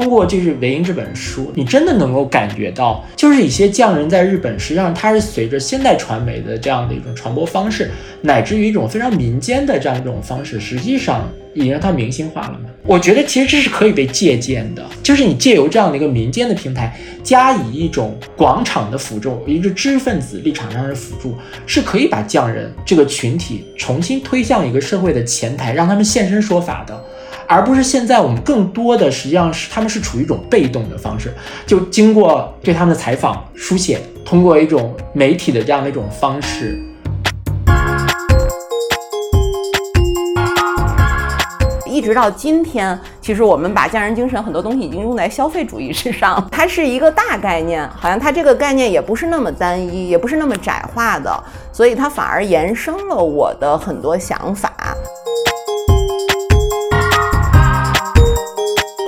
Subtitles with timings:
[0.00, 7.90] 通过就是《维英》这本书，你真的能够感觉到，就是一些匠人在日本，实际上他是随着现代传媒的这样的一种传播方式，
[8.22, 12.70] 乃至于一种非常民间的这样一种方式，实际上已经让它明星化了嘛。
[12.86, 21.34] 我觉得其实这是可以被借鉴的，就是你借由这样的一个民间的平台，加以一种广场的辅助，一个知识分子立场上的辅助，
[21.66, 27.04] 是可以把匠人这个群体重新推向一个社会的前台，让他们现身说法的。
[27.52, 31.34] 而不是现在我们更多的实际上是他们是处于一种被动的方式，
[31.66, 36.80] 就经过对他们的采访、书写，通过一种媒体的这样的一种方式，
[41.84, 54.72] 一直到今天，其实我们把匠人精神很多东西已经用在消费主义之上，它是一个大概念，好像它这个概念也不是那么单一，也不是那么窄化的，所以它反而延伸了我的很多想法。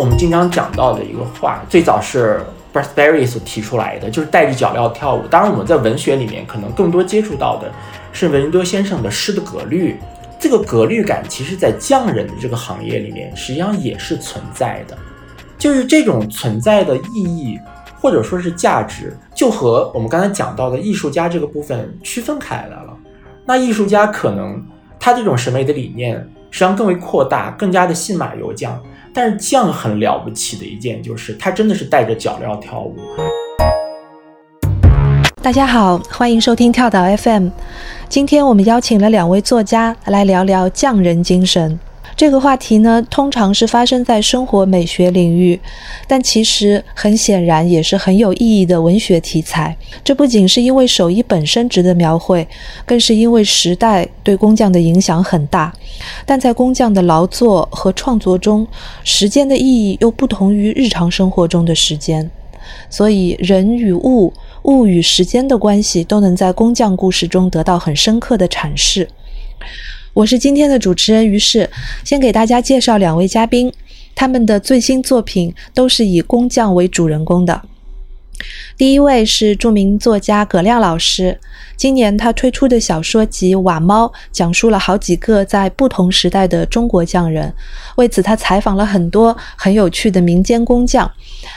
[0.02, 2.40] 我们经常讲到的一个话，最早是
[2.74, 5.28] Bradbury 所提出来的，就是带着脚镣跳舞。
[5.28, 7.70] 当然，我们在文学里面可能更多接触到的
[8.12, 9.96] 是文多先生的诗的格律。
[10.40, 14.98] 这个格律感，其实在匠人的这个行业里面，实际上也是存在的。
[15.56, 17.56] 就是这种存在的意义，
[18.00, 22.92] 或者说是价值，就和我们刚才讲到的艺术家这个部分区分开来了。
[23.44, 24.60] 那艺术家可能
[24.98, 26.16] 他这种审美的理念，
[26.50, 28.70] 实际上更为扩大，更加的信马由缰。
[29.14, 32.96] 但是匠很了不起的一件，就是他真的是带着脚镣跳舞。
[35.42, 37.48] 大家好，欢迎收听跳岛 FM。
[38.08, 41.78] 今天我们邀请了两位作家来聊聊匠人精神。
[42.14, 45.58] 这个话题呢，通常是发生在生活美学领域，
[46.06, 49.76] 但其实很显然也是很有意义的文学题材。
[50.04, 52.46] 这不仅是因为手艺本身值得描绘，
[52.86, 55.72] 更是因为时代对工匠的影响很大。
[56.24, 58.66] 但在工匠的劳作和创作中，
[59.02, 62.30] 时间的意义又不同于日常生活中的时间，
[62.88, 69.08] 所以人与物、物与时间的关系都能在工匠故事中得到很深刻的阐释。
[70.14, 71.70] 我是今天的主持人于适，
[72.04, 73.72] 先给大家介绍两位嘉宾，
[74.14, 77.62] 他们的最新作品都是以工匠为主人公的。
[78.76, 81.40] 第一位是著名作家葛亮老师，
[81.76, 87.50] 今年他推出的小说集《瓦猫》讲述了好几个在不同时代的中国匠人，
[87.96, 91.10] 为此他采访了很多很有趣的民间工匠。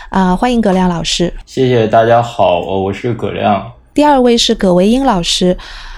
[0.07, 1.33] 啊，欢迎葛亮老师！
[1.45, 3.73] 谢谢大家好，我是葛亮。
[3.93, 5.57] 第二位是葛维英老师。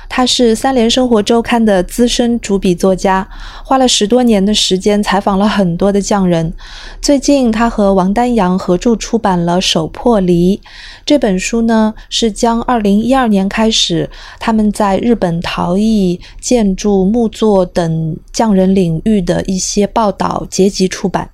[0.10, 3.28] 他是三联生活周刊的资深主笔作家，
[3.64, 6.52] 花了十多年的时间采访了很多的匠人。
[7.02, 10.58] 最近，他和王丹阳合著出版了《手破梨》
[11.06, 14.10] 这本书呢，是将二零一二年开始
[14.40, 21.30] 他们在日本陶艺、建筑、木作等匠人领域的一些报道结集出版。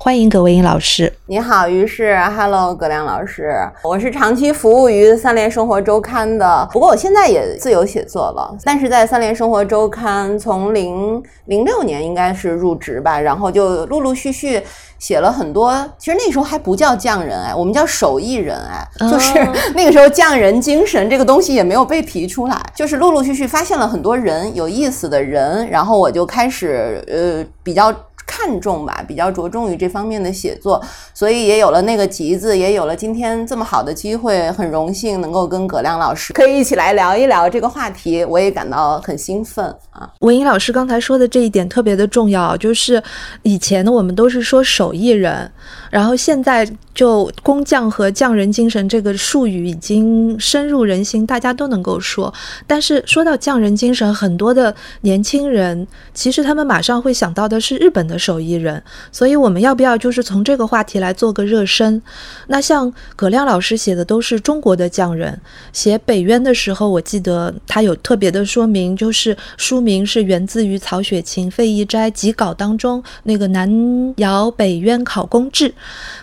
[0.00, 14.62] 欢迎葛维英老师，你好，于是，Hello，葛亮老师，我是长期服务于三联生活周刊的，不过我现在也自由写作了，但是在三联生活周刊从零零六年应该是入职吧，然后就陆陆续续
[15.00, 19.34] 写了很多，其实那时候还不叫匠人哎，我们叫手艺人哎，就是
[19.74, 27.92] 那个时候匠人精神这个东西也没有被提出来，就是陆陆续续发现了很多人有意思的人，然后我就开始呃比较。
[28.28, 30.80] 看重吧，比较着重于这方面的写作，
[31.14, 40.12] 所以也有了那个集子，也有了今天这么好的机会，很荣幸能够跟葛亮老师可以一起来聊一聊这个话题，我也感到很兴奋啊。
[40.20, 43.02] 文英老师刚才说的这一点特别的重要，就是
[43.42, 45.50] 以前呢我们都是说手艺人，
[45.90, 52.32] 然后现在就工匠和匠人精神这个术语已经深入人心，大家都能够说。
[52.66, 58.16] 但是说到匠人精神，很多的年轻人其实他们马上会想到的是日本的。
[58.18, 58.82] 手艺人，
[59.12, 62.02] 所以我们要不要就是从这个话题来做个热身？
[62.48, 65.40] 那像葛亮老师写的都是中国的匠人，
[65.72, 75.72] 写北渊的时候，我记得他有特别的说明，就是书名是源自于曹雪芹《废逸斋集稿》当中那个南窑北渊考工志。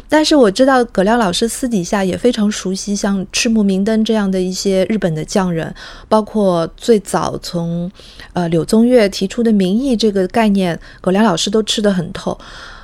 [0.08, 5.74] 但是我知道葛亮老师私底下也非常熟悉像赤木明登这样的一些日本的匠人，
[6.08, 7.92] 包括最早从
[8.34, 12.38] 呃柳宗悦提出的名义这个概念，葛亮老师都吃得很透。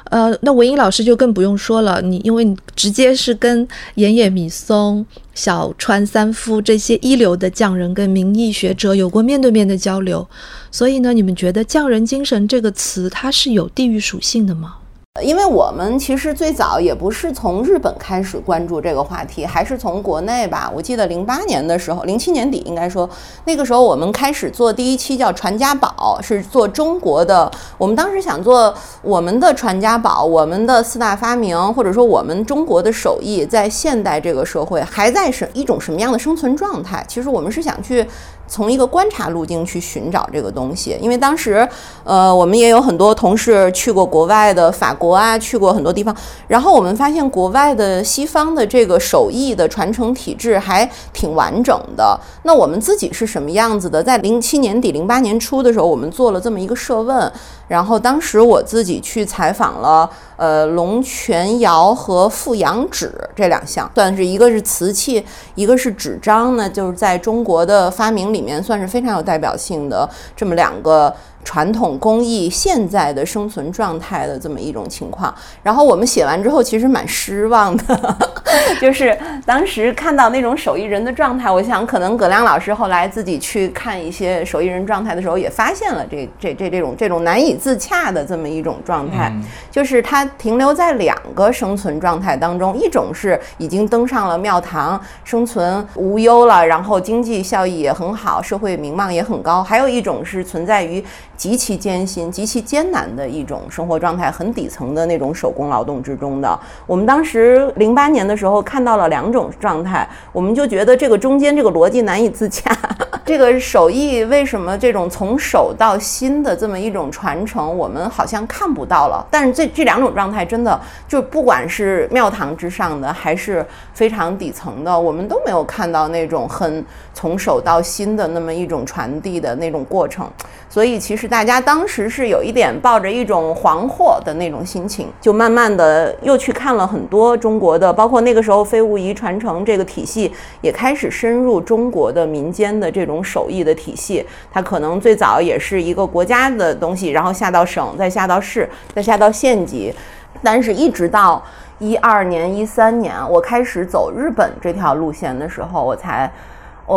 [0.06, 3.66] 呃，那文英老师就更不用说了，你因为你直接是跟
[3.96, 10.28] 岩野米松、小川三夫这些一流的匠人跟民意学者有过面对面的交流，
[10.70, 14.76] 所以呢，你们觉得匠人精神这个词它是有地域属性的吗？
[15.20, 20.72] 因为我们其实最早也不是从日本开始关注这个话题，还是从国内吧。
[20.74, 23.08] 我记得零八年的时候，零七年底应该说，
[23.44, 27.52] 那个时候我们开始做第一期叫《传家宝》，是做中国的。
[27.78, 37.04] 我们当时想做我们的传家宝，我们的四大发明，或者说我们中国的手艺在现代这个社会还在是一种什么样的生存状态？
[37.06, 38.08] 其实我们是想去。
[38.52, 41.66] 从一个观察路径去寻找这个东西，因为当时，
[42.04, 46.14] 呃，我们也有很多同事去过国外的法国啊，去过很多地方，
[46.50, 52.20] 然后我们发现国外的西方的这个手艺的传承体制还挺完整的。
[52.44, 54.04] 那我们自己是什么样子的？
[54.04, 57.32] 在零七年底、零八年初的时候，我们做了这么一个设问。
[57.72, 65.26] 然后当时我自己去采访了，呃，龙泉窑和富阳纸这两项，算是一个是瓷器，
[65.56, 71.16] 一个是纸张呢，就是在中国的发明里面算是非常有代表性的这么两个。
[71.44, 75.34] 传统工艺现在的生存状态的这么一种情况，
[75.64, 78.18] 然后我们写完之后其实蛮失望的，
[78.80, 89.32] 就是当时看到那种手艺人的状态，我想可能葛亮老师后来自己去看一些手艺人状态的时候，也发现了这这这这种这种难以自洽的这么一种状态，
[89.70, 101.04] 就是他停留在两个生存状态当中，一种是已经登上了庙堂，生存无忧了，然后经济效益也很好，社会名望也很高，还有一种是存在于。
[101.42, 106.60] 极其艰辛、极其艰难的一种生活状态，很底层的那种手工劳动之中的。
[106.86, 112.72] 我们当时零八年的时候看到了两种状态，我们就觉得这个中间这个逻辑难以自洽。
[113.26, 119.26] 这个手艺为什么这种从手到心的这么一种传承，我们好像看不到了？
[119.32, 123.66] 但是这这两种状态真的就不管是庙堂之上的，还是
[123.96, 126.86] 非常底层的，我们都没有看到那种很
[127.16, 130.30] 从手到心的那么一种传递的那种过程。
[130.70, 140.30] 所以其实大家当时是有一点抱着一种惶惑的那种心情，就慢慢的又去看了很多中国的，包括那个时候非物仪传承这个体系
[140.60, 144.26] 也开始深入中国的民间的这种手艺的体系。
[144.52, 149.96] 它可能最早也是一个国家的东西，然后下到省，再下到市，再下到县级，
[150.44, 151.42] 但是一直到
[151.80, 156.30] 一二年、一三年，我开始走日本这条路线的时候，我才。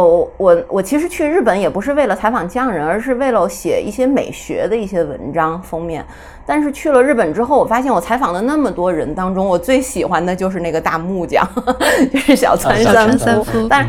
[0.02, 6.05] 我我我其实去日本也不是为了采访匠人，而是为了写一些美学的一些文章封面。
[6.44, 11.46] 但是去了日本之后，我发现我采访了那么多人当中，我最喜欢的就是那个大木匠，
[12.12, 13.69] 就是小川三夫。
[13.69, 13.88] 但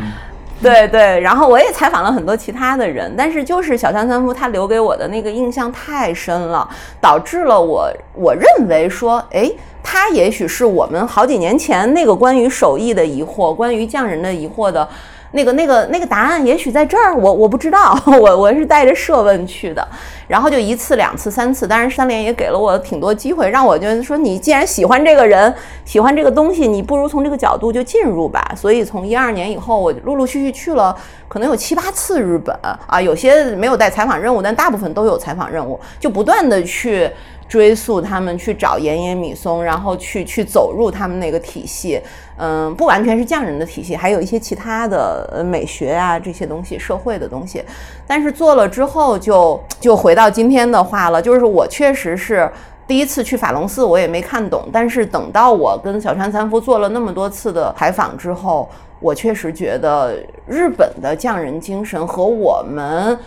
[0.61, 6.69] 对对，然后我也采访了很多其他的人，但是就是小川三夫他留给我的那个印象太深了，
[7.01, 9.51] 导致了我我认为说，哎，
[9.83, 14.87] 他也许是我们好几年前那个关于手艺的疑惑，关于匠人的疑惑的。
[15.35, 19.85] 那个、那个、那个答案也许在这儿，我我不知道， 我我是带着设问去的，
[20.29, 25.53] 然后就一次、两次、三次，当然三联也给了我挺多机会，让我觉得说你既然喜欢这个人，
[25.83, 28.49] 喜欢这个东西，你不如从这个角度就进入吧。
[28.55, 30.95] 所以从一二年以后，我陆陆续续去了，
[31.27, 37.11] 可能有七八次日本啊，有些没有带采访任务，但大部分都有采访任务，就不断的去。
[37.47, 42.01] 追溯他们去找岩野米松，然后去去走入他们那个体系，
[42.37, 47.63] 嗯，不完全是匠人的体系，还有一些其他的美学啊这些东西，社会的东西。
[48.07, 52.49] 但是做了之后，就就回到今天的话了，就是我确实是
[52.87, 54.67] 第一次去法隆寺，我也没看懂。
[54.73, 58.67] 但是等到我跟小川三夫做了那么多次的采访之后，
[58.99, 60.17] 我确实觉得
[60.47, 63.17] 日本的匠人精神和我们。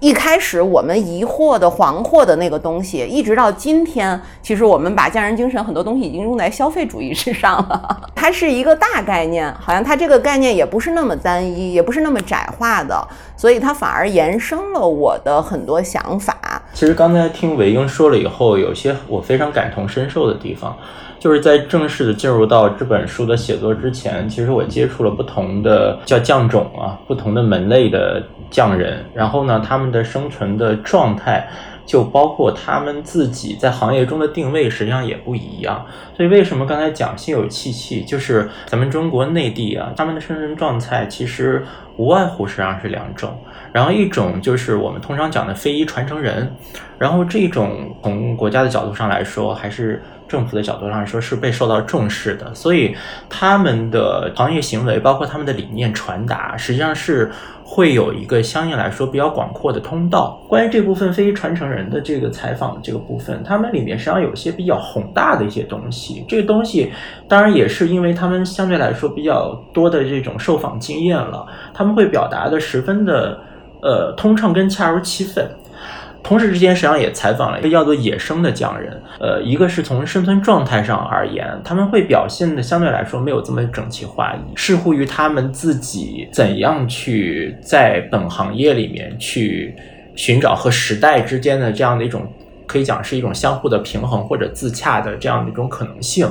[0.00, 8.00] 一开始我们疑惑的、惶惑的那个东西，一直到今天，其实我们把匠人精神很多东西已经用在消费主义之上了。
[8.16, 16.34] 它是一个大概念，好像它这个概念也不是那么单一，也不是那么窄化的，所以它反而延伸了我的很多想法。
[16.72, 20.74] 其实刚才听韦英说了以后，有些我非常感同身受的地方。
[21.18, 31.48] 就是在正式的进入到这本书的写作之前，其实我接触了不同的叫匠种啊，不同的门类的匠人，然后呢，他们的生存的状态，
[31.86, 35.86] 就包括他们自己在行业中的定位，实际上也不一样。
[36.16, 41.64] 所以为什么刚才讲心有戚戚，就是咱们中国内地啊，他们的生存状态其实
[41.96, 43.38] 无外乎实际上是两种，
[43.72, 46.52] 然后一种就是我们通常讲的非遗传承人，
[46.98, 50.02] 然后这种从国家的角度上来说，还是。
[50.30, 52.94] 政府的角度上来说是被受到重视的，所以
[53.28, 57.28] 他们的行业行为，包括他们的理念传达，实际上是
[57.72, 60.42] 会有一个相应来说比较广阔的通道。
[60.48, 66.24] 关于这部分非遗传承人的这个采访这个部分，他们里面实际上有些比较宏大的一些东西。
[66.26, 66.92] 这个东西
[67.28, 73.38] 当然也是因为他们相对来说比较多的这种受访经验了，他们会表达的十分的
[73.82, 75.48] 呃通畅跟恰如其分。
[76.22, 79.02] 同时之间，实际上也采访了一个叫做野生的匠人。
[79.18, 89.74] 呃，一个是从生存状态上而言，他们会表现的相对来说没有这么整齐划一，视乎于他们自己怎样去在本行业里面去
[90.14, 92.26] 寻找和时代之间的这样的一种，
[92.66, 96.28] 可以讲是一种相互的平衡或者自洽的这样的一种可能性。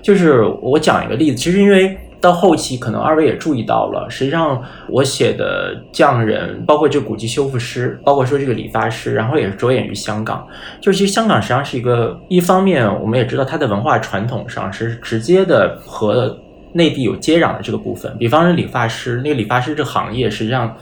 [0.00, 1.98] 就是我讲一个例子，其实因为。
[2.22, 10.46] 到后期，可能二位也注意到了，实际上我写的匠人，包括这古籍修复师，包括说这个理发师，然后也是着眼于香港。
[10.80, 16.38] 就其实香港实际上是一个，一方面我们也知道它的文化传统上是直接的和
[16.72, 18.16] 内地有接壤的这个部分。
[18.18, 20.72] 比方说理发师，那个理发师这行业，实际上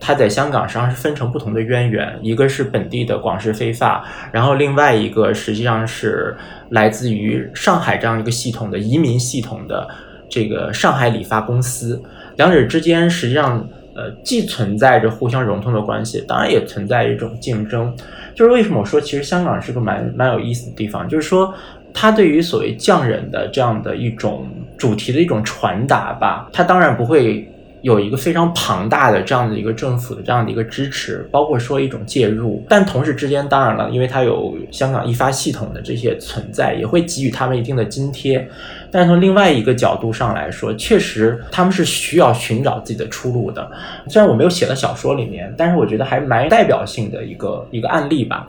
[0.00, 6.36] 它在香港实际上是分成不同的渊源，一个是本地的广式飞发，然后另外一个实际上是
[6.70, 9.86] 来自于上海这样一个系统的移民系统的。
[10.30, 12.00] 这个上海理发公司，
[12.36, 13.58] 两者之间实际上，
[13.94, 17.94] 呃，既存在着互相融通的关系，当然也存在一种竞争。
[18.34, 21.52] 就是为什么我说，其实香港是个蛮蛮有意思的地方，就是说，
[21.92, 24.46] 它对于所谓匠人的这样的一种
[24.78, 27.46] 主题的一种传达吧，它当然不会。
[27.82, 38.46] 有一个非常庞大的这样的一个政府的这样的一个支持，包括说一种介入，但同时之间，当然了，因为它有香港一发系统的这些存在，也会给予他们一定的津贴。
[38.90, 43.70] 但从另外一个角度上来说，确实他们是需要寻找自己的出路的。
[44.08, 48.48] 虽然我没有写到小说里面，但是我觉得还蛮代表性的一个一个案例吧。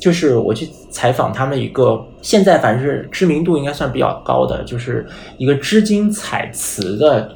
[0.00, 5.06] 就是我去采访他们一个现在反正是知名度应该算比较高的，就是
[5.36, 7.30] 一个织金彩瓷的。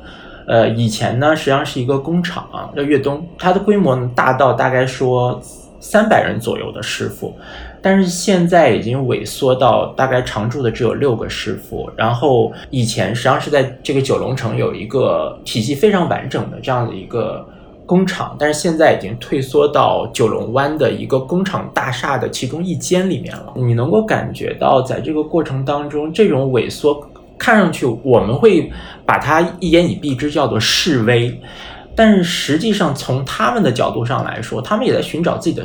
[0.49, 5.41] 呃，以前呢，实际上是一个工厂，啊叫粤东，它的规模呢大到大概说
[5.81, 7.37] 三百人左右的师傅，
[7.87, 11.89] 但是现在已经萎缩到大概常驻的只有六个师傅。
[11.97, 17.47] 然后以前实际上是在这个九龙城有一个体系非常完整的这样的一个
[17.87, 23.53] 工厂，但是现在已经退缩到九龙湾的一个工厂大厦的其中一间里面了。
[23.55, 27.01] 你能够感觉到，在这个过程当中，这种萎缩。
[27.39, 28.69] 看上去我们会
[29.05, 31.41] 把它一言以蔽之叫做示威，
[31.95, 35.65] 但是实际上从他们的角度上来说，他们也在寻找自己的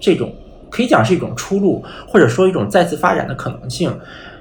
[0.00, 0.32] 这种
[0.70, 3.92] 可以讲是一种出路，或者说一种再次发展的可能性。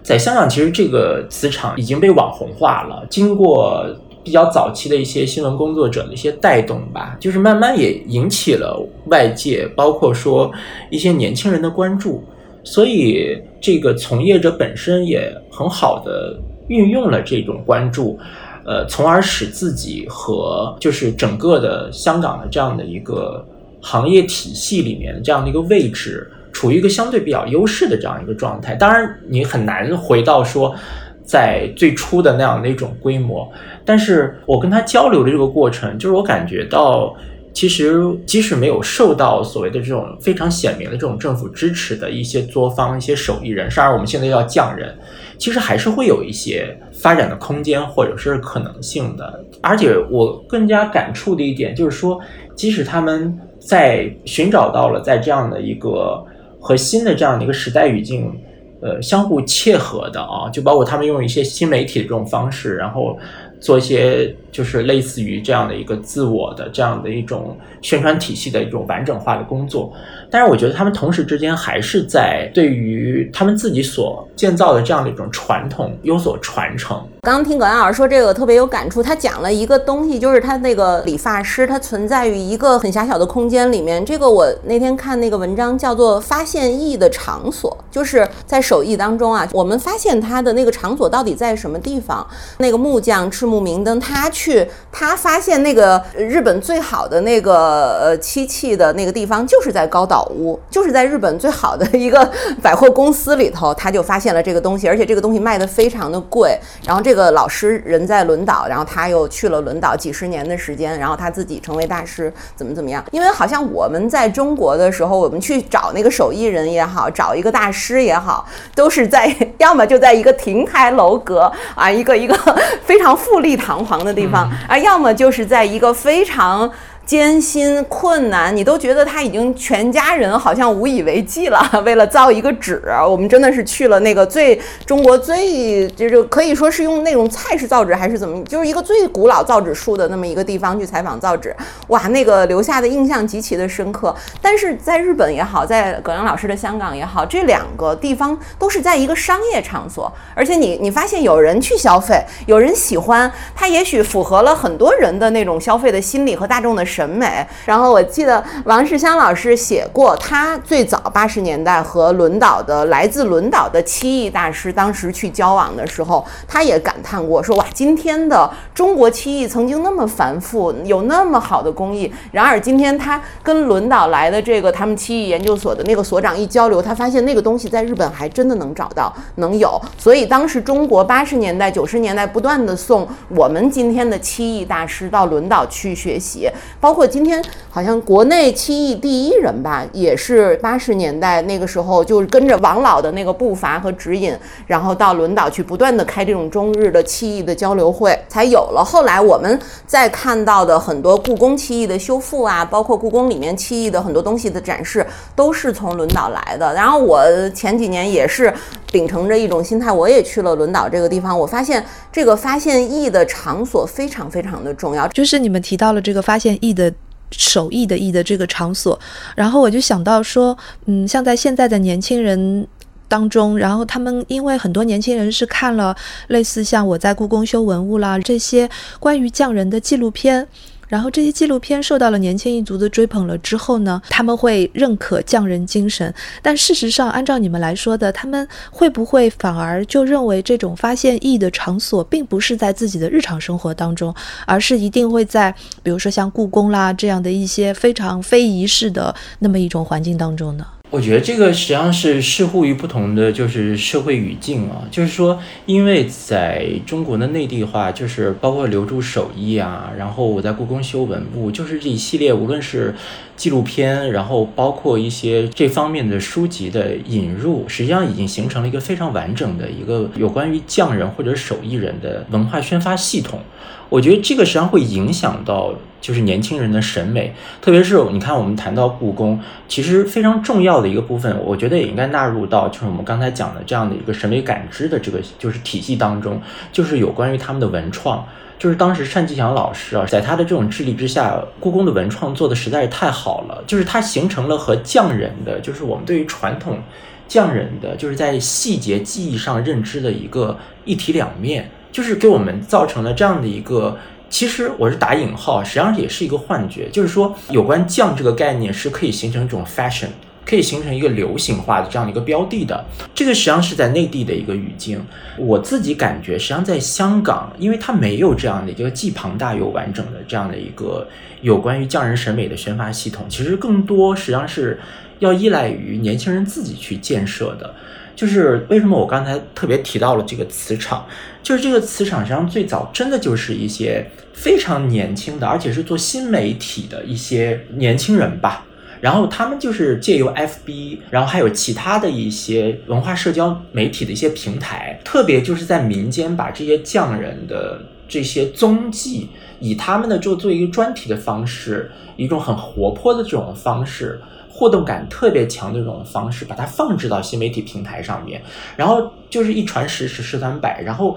[0.04, 3.86] 在香港，其实这个磁场已经被网红化了，经过
[4.24, 10.52] 比较早期的一些新闻工作者的一些带动吧，就是慢慢也引起了外界，包括说
[10.90, 12.24] 一些年轻人的关注，
[12.64, 16.40] 所以这个从业者本身也很好的。
[16.70, 18.20] 运用了这种关注，
[18.66, 23.42] 呃，从而使自己和就是整个的香港的这样的一个
[23.90, 28.76] 行业体系里面这样的一个位置，处于一个相对比较优势的这样一个状态。
[28.76, 30.76] 当然，你很难回到说
[31.24, 33.50] 在最初的那样的一种规模。
[33.86, 37.16] 但是我跟他交流的这个过程，就是我感觉到，
[37.54, 44.94] 其实即使没有受到所谓的这种非常显明的这种政府支持的一些作坊、一些手艺人，甚至我们现在叫匠人。
[45.38, 49.46] 其实还是会有一些发展的空间，或者是可能性的。
[49.62, 52.20] 而且我更加感触的一点就是说，
[52.56, 53.38] 即使他们
[53.68, 56.26] 在寻找到了在这样的一个
[56.58, 58.34] 和新的这样的一个时代语境，
[58.82, 63.20] 呃，相互切合的啊，就包括他们用一些新媒体的这种方式，然后
[63.60, 69.92] 做一些就是类似于这样的一个自我的这样的一种宣传体系的一种完整化的工作。
[70.32, 77.06] 但是我觉得他们同时之间还是在对于他们自己所建造的这样的一种传统有所传承。
[77.28, 84.06] 刚刚听葛安老师说这个特别有感触，他讲了一个东西，就是他那个理发师，他存在于一个很狭小的空间里面。
[84.06, 92.26] 这个我那天看那个文章叫做“发现艺的场所”，就是在手艺当中啊，我们发现他的那个场所到底在什么地方？
[92.60, 100.32] 那个木匠赤木明登，他去他发现那个日本最好的那个呃漆器的那个地方，就是在高岛。
[100.34, 102.32] 屋就是在日本最好的一个
[102.62, 106.58] 百货公司里头，他就发现了这个东西，而且这个东西卖的非常的贵。
[106.86, 113.04] 然后这个老师人在轮岛，然后他又去了轮岛几十年的时间，然后他自己成为大师，怎么怎么样？
[113.12, 122.36] 因为好像我们在中国的时候，我们去找那个手艺人也好，找一个大师也好，都是在 要么就在一个亭台楼阁啊，一个一个
[122.86, 126.72] 非常富丽堂皇的地方啊，要么就是在一个非常。
[127.08, 131.58] 艰辛困难，你都觉得他已经全家人好像无以为继了。
[131.86, 141.56] 为了造一个纸，我们真的是去了那个最中国最就是可以说是用那种菜式造纸还是怎么，就是一个最古老造纸术的那么一个地方去采访造纸。
[141.88, 144.14] 哇，那个留下的印象极其的深刻。
[144.42, 156.86] 但是在日本也好，在葛阳老师的香港也好，这两个地方都是在一个商业场所，而且你你发现有人去消费，有人喜欢，它也许符合了很多人的那种消费的心理和大众的。
[156.98, 157.46] 审美。
[157.64, 179.80] 然后我记得王世襄老师写过，他最早八十年代和轮岛的来自轮岛的漆艺大师当时去交往的时候，他也感叹过说：“哇，今天的中国漆艺曾经那么繁复，有那么好的工艺，然而今天他跟轮岛来的这个他们漆艺研究所的那个所长一交流，他发现那个东西在日本还真的能找到，能有。
[180.00, 186.50] 所以当时中国八十年代、九十年代不断的送我们今天的漆艺大师到轮岛去学习，
[186.80, 194.34] 包包括今天好像国内漆艺第一人吧，也是八十年代那个时候就跟着王老的那个步伐和指引，
[194.66, 206.74] 然后到轮岛去不断的开这种中日的漆艺的交流会，才有了后来我们再看到的很多故宫漆艺的修复啊，包括故宫里面漆艺的很多东西的展示，都是从轮岛来的。
[206.74, 208.54] 然后我前几年也是
[208.92, 215.08] 秉承着一种心态，我也去了轮岛这个地方，我发现这个发现艺的场所非常非常的重要。
[215.10, 216.94] 就是你们提到了这个发现艺的
[217.32, 219.00] 手艺的艺的这个场所，
[219.36, 222.68] 然后我就想到说，嗯，像在现在的年轻人。
[223.10, 225.96] 当中，然后他们因为很多年轻人是看了
[226.28, 230.46] 类似像我在故宫修文物啦这些关于匠人的纪录片，
[230.88, 236.14] 然后这些纪录片受到了年轻一族的追捧了之后呢，他们会认可匠人精神。
[236.42, 244.14] 但事实上，按照你们来说的，他们会不会反而就认为这种发现意义的场所并不是在自己的日常生活当中，
[244.46, 245.54] 而是一定会在
[245.84, 250.66] 比如说像故宫啦这样的一些非常非仪式的那么一种环境当中呢？
[250.90, 262.96] 我觉得这个实际上是视乎于不同的就是社会语境啊，就是说，因为在中国的内地化，就是包括留住手艺啊，然后我在故宫修文物，就是这一系列，无论是
[263.36, 273.42] 纪录片，然后包括一些这方面的书籍的引入，实际上已经形成了一个非常完整的一个有关于匠人或者手艺人的文化宣发系统。
[273.90, 288.26] 我觉得这个实际上会影响到就是年轻人的审美，特别是你看我们谈到故宫，其实非常重要的一个部分，我觉得也应该纳入到就是我们刚才讲的这样的一个审美感知的这个就是体系当中，就是有关于他们的文创。
[288.60, 296.80] 就是当时单霁翔老师啊，在他的这种智力之下，故宫的文创做的实在是太好了，就是它形成了和匠人的，就是我们对于传统
[297.28, 301.70] 匠人的，就是在细节技艺上认知的一个一体两面。
[301.92, 303.98] 就是给我们造成了这样的一个，
[304.30, 306.90] 其实我是打引号，实际上也是一个幻觉。
[306.90, 310.10] 就是说，有关匠这个概念是可以形成一种 fashion，
[310.46, 312.86] 可以形成一个流行化的这样的一个标的的。
[313.16, 315.02] 这个实际上是在内地的一个语境。
[315.38, 321.08] 我自己感觉，实际上在香港，因为它没有这样的一个既庞大又完整的这样的一个
[321.42, 324.80] 有关于匠人审美的宣发系统，其实更多实际上是
[325.20, 327.74] 要依赖于年轻人自己去建设的。
[328.18, 331.06] 就是为什么我刚才特别提到了这个磁场，
[331.44, 338.66] 就是这个磁场实际上最早真的就是一些非常年轻的，而且是做新媒体的一些年轻人吧。
[339.00, 354.20] 然后他们就是借由 FB，然后还有其他的一些文化社交媒体的一些平台，特别就是在民间把这些匠人的这些踪迹，以他们的就做一个专题的方式，一种很活泼的这种方式。
[354.50, 358.42] 互动感特别强的这种方式，把它放置到新媒体平台上面，
[358.76, 361.16] 然后就是一传十，十传百，然后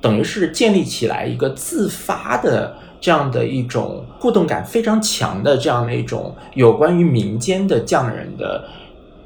[0.00, 8.64] 等于是建立起来一个自发的这样的一种互动感非常强的这样的一种有关于民间的匠人的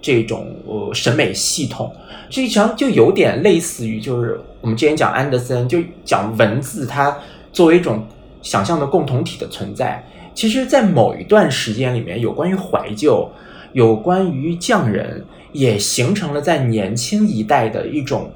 [0.02, 1.90] 这种呃审美系统，
[2.28, 7.16] 这实际上就有点类似于就是我们之前讲安德森，就讲文字它
[7.50, 8.06] 作为一种
[8.44, 13.28] 想象的共同体的存在，其实，在某一段时间里面，有关于怀旧。
[13.72, 18.30] 有关于匠人，也形成了在年轻一代的一种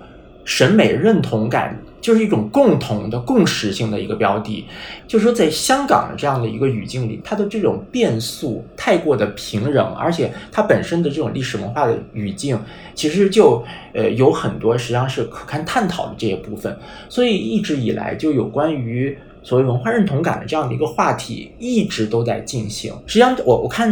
[0.45, 4.67] 审美认同感，就是一种共同的共识性的一个标的。
[5.07, 12.61] 就是说，在香港这样的一个语境里，它的这种变速太过的平整，而且它本身的这种历史文化的语境，
[12.97, 16.77] 其实就呃有很多实际上是可堪探讨的这些部分。
[17.09, 19.17] 所以一直以来，就有关于。
[19.49, 22.93] 所谓文化认同感的这样的一个话题一直都在进行。
[23.07, 23.91] 实际上，我我看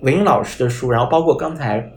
[0.00, 1.92] 文英老师的书，然后包括刚才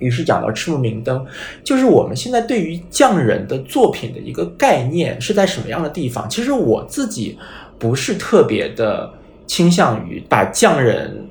[0.00, 1.24] 于是讲到赤木明灯，
[1.62, 6.28] 就是我们现在对于匠人的作品的一个概念是在什么样的地方？
[6.28, 7.38] 其实我自己
[7.78, 9.08] 不是特别的
[9.46, 11.24] 倾向于把匠人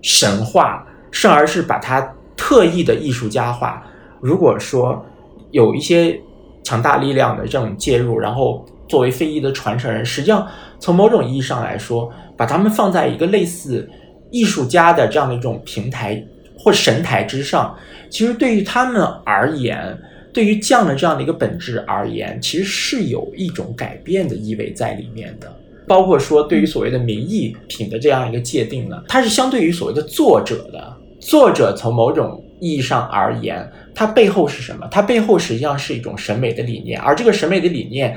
[0.00, 3.84] 神话，甚而是把它特意的艺术家化。
[4.20, 5.04] 如果说
[5.50, 6.20] 有一些
[6.62, 8.64] 强大力量的这种介入，然后。
[8.88, 10.46] 作为非遗的传承人，实际上
[10.78, 13.88] 从某种意义上来说，把他们放在一个类似
[14.30, 16.22] 艺术家的这样的一种平台
[16.58, 17.76] 或神台之上，
[18.10, 19.98] 其实对于他们而言，
[20.32, 25.50] 对于匠的这样的一个本质而言，其实是有一种改变的意味在里面的。
[25.86, 30.96] 包括说对于所谓的名艺品的这样一个界定呢，它是相对于所谓的作者的。
[31.18, 34.88] 作者从某种意义上而言，它背后是什么？
[34.90, 38.16] 它背后实际上是一种审美的理念，而这个审美的理念，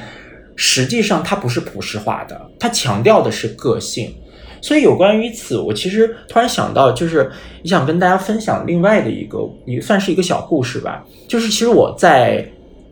[0.55, 4.13] 实际上它不是普世化的，它强调的是个性。
[4.61, 7.29] 所以有关于此，我其实突然想到，就是
[7.61, 11.05] 也想跟大家分享另外的一个，也算是一个小故事吧。
[11.27, 12.43] 就是其实我在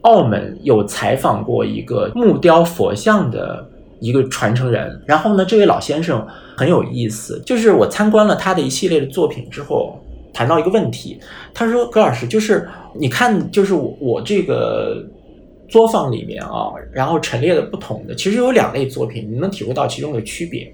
[0.02, 3.66] 澳门有采访过一个木雕佛像的
[3.98, 6.24] 一个传承人，然后呢，这位老先生
[6.56, 9.98] 很有意思，就是我参观了他的一系列的作品之后，
[10.32, 11.18] 谈到一个问题，
[11.52, 15.04] 他说：“葛老师，就是你看，就是我我这个
[15.68, 20.72] 作坊里面啊，然后陈列的不同的，其实有两类作品，你能体会到其中的区别。”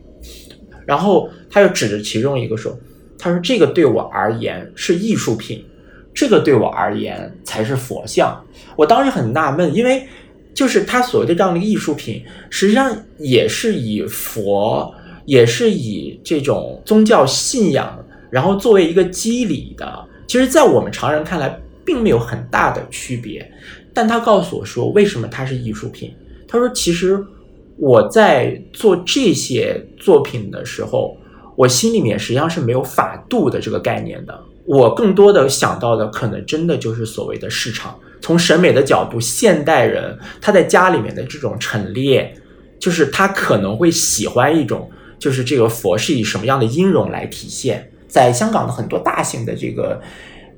[0.87, 2.76] 然后他又指着其中一个说
[3.16, 5.64] ：“他说这个对我而言是艺术品，
[6.12, 8.44] 这个对我而言才是佛像。”
[8.76, 10.07] 我当时很纳闷，因为
[10.53, 14.92] 就是他所谓的这样的艺术品，实际上也是以佛，
[15.26, 20.09] 也是以这种宗教信仰，然后作为一个基理的。
[20.26, 23.48] 其实，在我们常人看来，并没有很大的区别。
[23.92, 26.14] 但他告诉我说，为什么它是艺术品？
[26.46, 27.24] 他说，其实。
[27.83, 31.16] 我在做这些作品的时候，
[31.57, 34.38] 我心里面实际上是没有法度的这个概念的。
[34.66, 37.98] 我更多的想到的可能真的就是所谓的市场。
[38.20, 42.35] 从审美的角度，现代人他在家里面的这种陈列，
[42.79, 47.90] 就是他可能会喜欢一种，就是这个佛是以什么样的音容来体现。
[48.07, 49.98] 在香港的很多大型的这个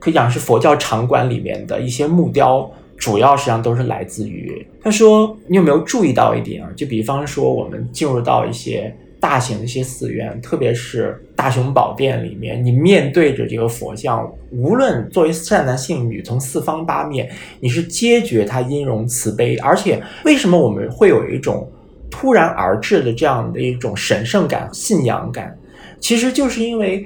[0.01, 2.68] 可以讲是佛教场馆里面的一些木雕。
[3.02, 6.70] 主要实际上都是来自于他说，你有没有注意到一点啊？
[6.76, 19.56] 就比方说，我们进入到一些大型的一些寺院，特别是大雄宝殿里面，你面对着这个佛像，无论作为善男信女，从四方八面，你是皆觉它音容慈悲。
[19.56, 21.68] 而且，为什么我们会有一种
[22.08, 25.58] 突然而至的这样的一种神圣感、信仰感？
[25.98, 27.04] 其实就是因为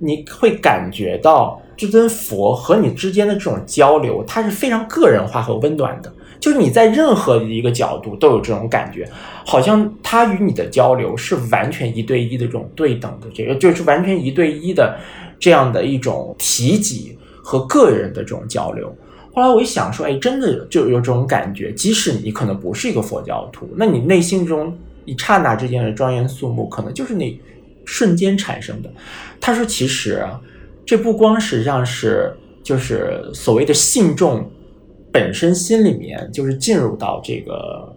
[0.00, 1.62] 你会感觉到。
[1.76, 6.12] 这尊佛和你之间的这种交流，它是非常个人化和温暖的。
[6.38, 9.08] 就是你在任何一个角度都有这种感觉，
[9.44, 14.98] 好像他与你的交流是完全一对一的这种对等的，这个就是完全一对一的
[15.40, 18.94] 这样的一种提及和个人的这种交流。
[19.34, 21.72] 后来我一想说，哎，真的就有这种感觉。
[21.72, 27.40] 即使你可能不是一个佛教徒，那你内心中一刹那之间的庄严肃穆，可能就是那
[27.86, 28.90] 瞬间产生的。
[29.40, 30.22] 他说，其实。
[30.86, 34.48] 这不光实际上是就是所谓的信众
[35.12, 37.92] 本身心里面就是进入到这个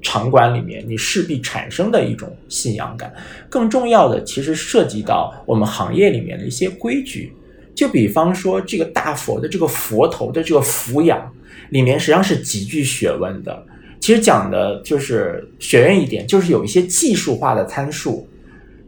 [0.00, 3.12] 场馆里面，你势必产生的一种信仰感。
[3.50, 7.30] 更重要的，其实涉及到我们行业里面的一些规矩。
[7.74, 11.30] 就比方说，这个大佛的这个佛头的这个俯仰，
[11.68, 13.62] 里面实际上是极具学问的。
[14.00, 18.26] 其实讲的就是学院一点，就是有一些技术化的参数，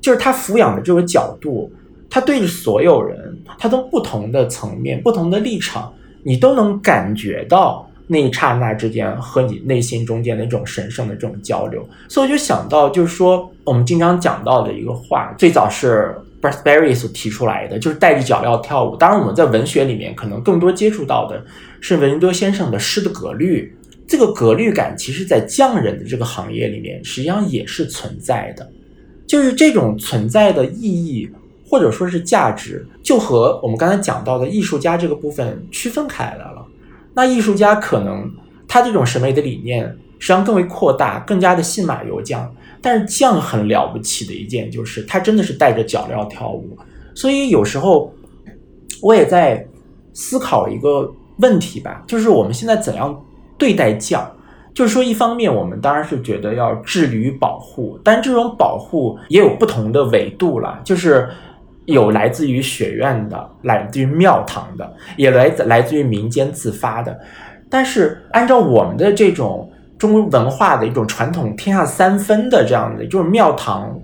[0.00, 1.70] 就是它俯仰的这个角度。
[2.14, 3.18] 他对着所有人，
[3.58, 11.88] 他从不同的层面、不同的立场，你都能感觉到那一刹那之间和你内心中间的这种神圣的这种交流。
[12.08, 18.96] 所以我就想到，就是说我们经常讲到的一个话，最早是 brad berry 所提出来的，就是带着脚镣跳舞。
[18.96, 21.44] 当然，我们在文学里面可能更多接触到的
[21.80, 23.74] 是文多先生的诗的格律。
[24.08, 28.70] 这个格律感，其实在匠人的这个行业里面，实际上也是存在的，
[29.26, 31.30] 就是这种存在的意义。
[31.72, 36.62] 或者说是价值，就和我们刚才讲到的艺术家这个部分区分开来了。
[37.14, 38.30] 那艺术家可能
[38.68, 39.86] 他这种审美的理念
[40.18, 42.46] 实际上更为扩大，更加的信马由缰。
[42.82, 46.76] 但是匠很了不起的一件就是他真的是带着脚镣跳舞。
[47.14, 48.12] 所以有时候
[49.00, 49.66] 我也在
[50.12, 53.18] 思考一个问题吧，就是我们现在怎样
[53.56, 54.30] 对待匠？
[54.74, 61.26] 就是说，一方面我们当然是觉得要致力于保护，但这种保护也有不同的维度了，就是。
[61.86, 67.18] 有来自于学院的，来自于庙堂的，也来自来自于民间自发的。
[67.68, 73.98] 但是按照我们的这种中国文化的一种传统，天下三分的这样的，就是庙堂、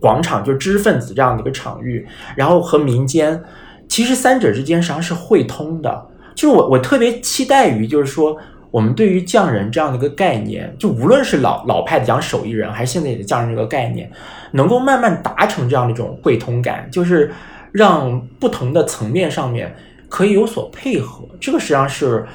[0.00, 3.42] 广场，就是知识分子这样的一个场域，然后和民间，
[3.88, 6.06] 其实三者之间实际上是汇通的。
[6.34, 8.36] 就是我我特别期待于，就是说。
[8.72, 14.10] 我们对于匠人这样的一个概念，就无论是老老派的讲手艺人，还是现在的匠人这个概念，
[14.52, 17.30] 能够慢慢达成这样的一种汇通感，就是
[17.70, 19.72] 让不同的层面上面
[20.08, 21.24] 可以有所配合。
[21.38, 22.26] 这个实际上是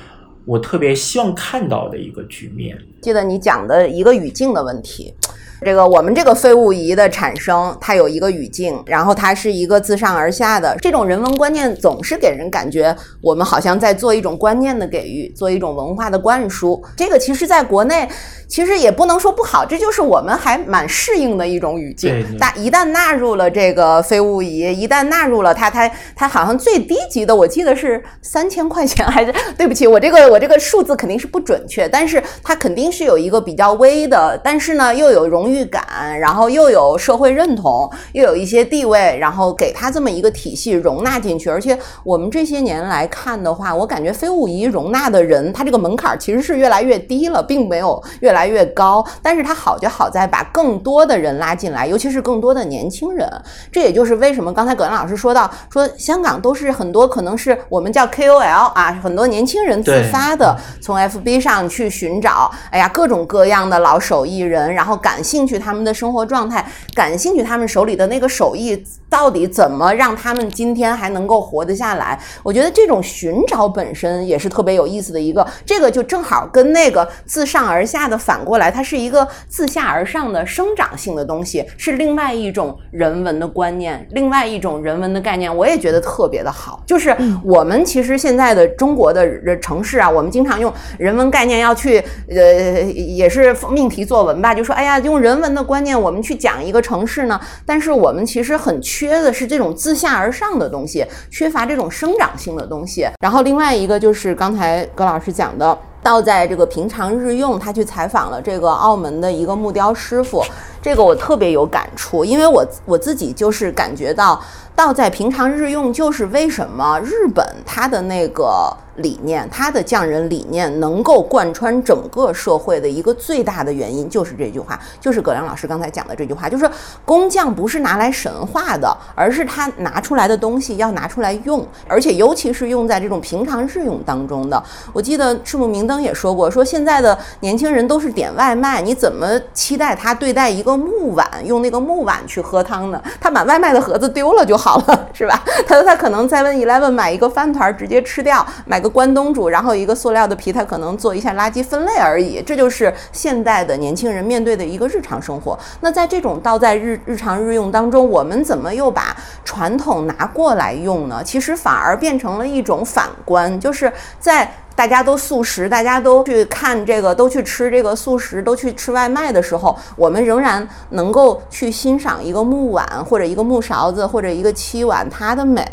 [0.46, 2.78] 我特别希望看到的一个局面。
[3.02, 5.14] 记得你讲的一个语境的问题，
[5.62, 16.84] 这个我们这个非物仪的产生，它有一个语境，然后它是一个自上而下的这种人文观念，总是给人感觉我们好像在做一种观念的给予，做一种文化的灌输。
[16.96, 18.08] 这个其实在国内。
[18.50, 22.26] 其实也不能说不好，这就是我们还蛮适应的一种语境。
[22.40, 41.50] 但一旦纳入了这个非物仪，一旦纳入了它，它它好像最低级的，我记得是三千块钱，还是对不起，我这个我这个数字肯定是不准确，但是它肯定是有一个比较微的，但是呢又有荣誉感，然后又有社会认同，又有一些地位，然后给他这么一个体系容纳进去。
[41.50, 48.48] 而且我们这些年来看的话，我感觉非物仪容纳的人，他这个门槛其实是越来越低了，并没有越来。
[48.48, 53.30] 越高，但是它好就好在把更多的人拉进来，尤其是更多的年轻人。
[53.70, 72.20] 这也就是为什么刚才葛兰老师说到，说香港都是很多可能是我们叫 KOL 啊，很多年轻人自发的从 FB 上去寻找，哎呀，各种各样的老手艺人，然后感兴兴趣他们的生活状态，感兴趣他们手里的那个手艺到底怎么让他们今天还能够活得下来。
[72.42, 78.18] 我觉得这种寻找本身也是特别有意思的一个，这个就正好跟那个自上而下的。
[78.18, 85.56] 反过来，它是一个自下而上的生长性的东西，是另外一种人文的观念，另外一种人文的概念。
[85.56, 86.82] 我也觉得特别的好。
[86.86, 97.38] 就是我们其实现在的中国的城市啊，我们经常用人文概念要去，呃，也是命题作文吧，就说，哎呀，用人人文的观念我们去讲一个城市呢。
[97.66, 103.06] 但是我们其实很缺的是这种自下而上的东西，缺乏这种生长性的东西。
[103.20, 105.78] 然后另外一个就是刚才葛老师讲的。
[106.04, 110.42] 倒在这个平常日用，他去采访了这个澳门的一个木雕师傅，
[110.88, 114.42] 这个我特别有感触，因为我我自己就是感觉到。
[114.74, 126.70] 倒在平常日用，就是为什么日本它的那个理念，它的匠人理念能够贯穿整个社会的一个最大的原因，就是这句话，就是葛亮老师刚才讲的这句话，就是
[127.04, 134.64] 工匠不是拿来神话的，而是他拿出来的东西要拿出来用，而且尤其是用在这种平常日用当中的。
[134.94, 143.02] 我记得赤木明灯也说过，说现在的年轻人都是点外卖，你怎么期待他对待一个木碗，用那个木碗去喝汤呢？
[143.20, 144.78] 他把外卖的盒子丢了就好。
[144.88, 145.44] 了，是吧？
[145.68, 152.42] 他说他可能在问 Eleven 买一个饭团直接吃掉，买个关东煮，然后一个塑料的皮，他可能做一下垃圾分类而已。
[152.46, 155.58] 这就是现代的年轻人面对的一个日常生活。
[155.82, 161.24] 那在这种倒在日日常日用当中，我们怎么又把传统拿过来用呢？
[161.24, 164.52] 其实反而变成了一种反观，就是在。
[164.78, 175.66] 大家都素食，大家都去看这个，都去吃这个素食，都去吃外卖的时候，我们仍然能够去欣赏一个木碗或者一个木勺子或者一个漆碗它的美，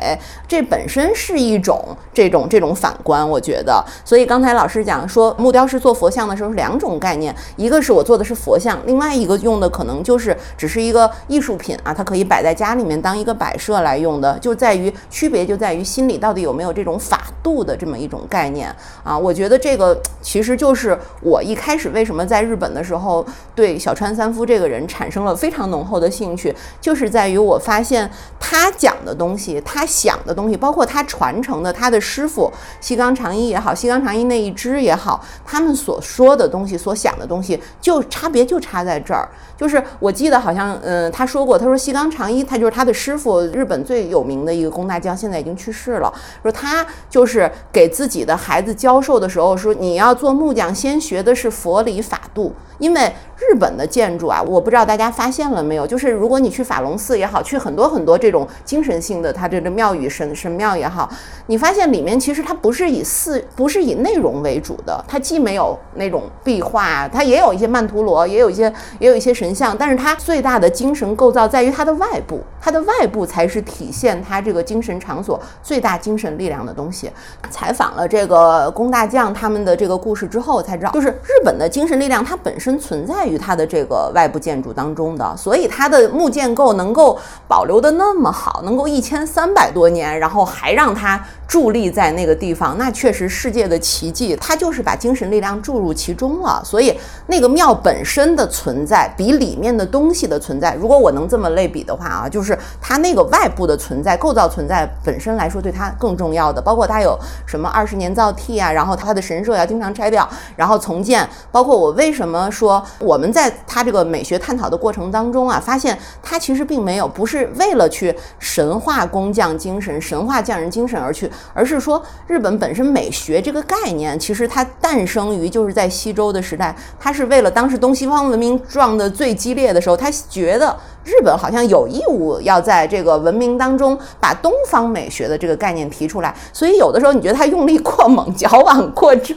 [0.48, 3.84] 这本身是一种这种这种反观，我觉得。
[4.06, 18.74] 所以刚才老师讲说，木雕师做佛像的时候是两种概念，一个是我做的是佛像，另外一个用的可能就是只是一个艺术品啊，它可以摆在家里面当一个摆设来用的，就在于区别就在于心里到底有没有这种法度的这么一种概念。
[19.02, 39.28] 啊，我觉得这个其实就是我一开始为什么在日本的时候对小川三夫这个人产生了非常浓厚的兴趣，就是在于我发现他讲的东西，他想的东西，包括他传承的他的师傅西冈长一也好，西冈长一那一支也好，他们所说的东西，所想的东西，就差别就差在这儿。
[39.56, 46.12] 就是我记得好像，嗯，他说过，他说西冈长一，他就是他的师傅，日本最有名的一个工大将，现在已经去世了。
[46.42, 53.10] 说他就是给自己的孩子教授的时候说，你要做木匠，先学的是佛理法度，因为。
[53.50, 61.10] 日本的建筑啊，我不知道大家发现了没有，就是如果你去法隆寺也好，去很多很多这种精神性的它这个庙宇神神庙也好，
[61.46, 77.10] 你发现里面其实它不是以寺，不是以内容为主的，它既没有那种壁画，它也有一些曼陀罗，也有一些也有一些神像，但是它最大的精神构造在于它的外部，它的外部才是体现它这个精神场所最大精神力量的东西。
[77.50, 83.14] 采访了这个宫大将他们的这个故事之后，才知道，就是日本的精神力量它本身存在。
[83.24, 94.36] 于它的这个外部建筑当中的，所以它的木建构能够保留的那么好，能够一千三百多年，然后还让它伫立在那个地方，那确实世界的奇迹。
[94.36, 113.18] 它就是把精神力量注入其中了，所以那个庙本身的存在比里面的东西的存在，如果我能这么类比的话啊，就是它那个外部的存在、构造存在本身来说，对它更重要的，包括它有什么二十年造替啊，然后它的神社要经常拆掉，然后重建，包括我为什么说我。
[113.24, 130.76] 们在他这个美学探讨的过程当中啊，发现他其实并没有不是为了去神话工匠精神、神话匠人精神而去而是说日本本身美学这个概念，其实它诞生于就是在西周的时代，它是为了当时东西方文明撞得最激烈的时候，他觉得。
[131.04, 139.36] 日本好像有义务要在这个文明当中把东方美学的这个概念提出来，所以有的时候你觉得他用力过猛、矫枉过正，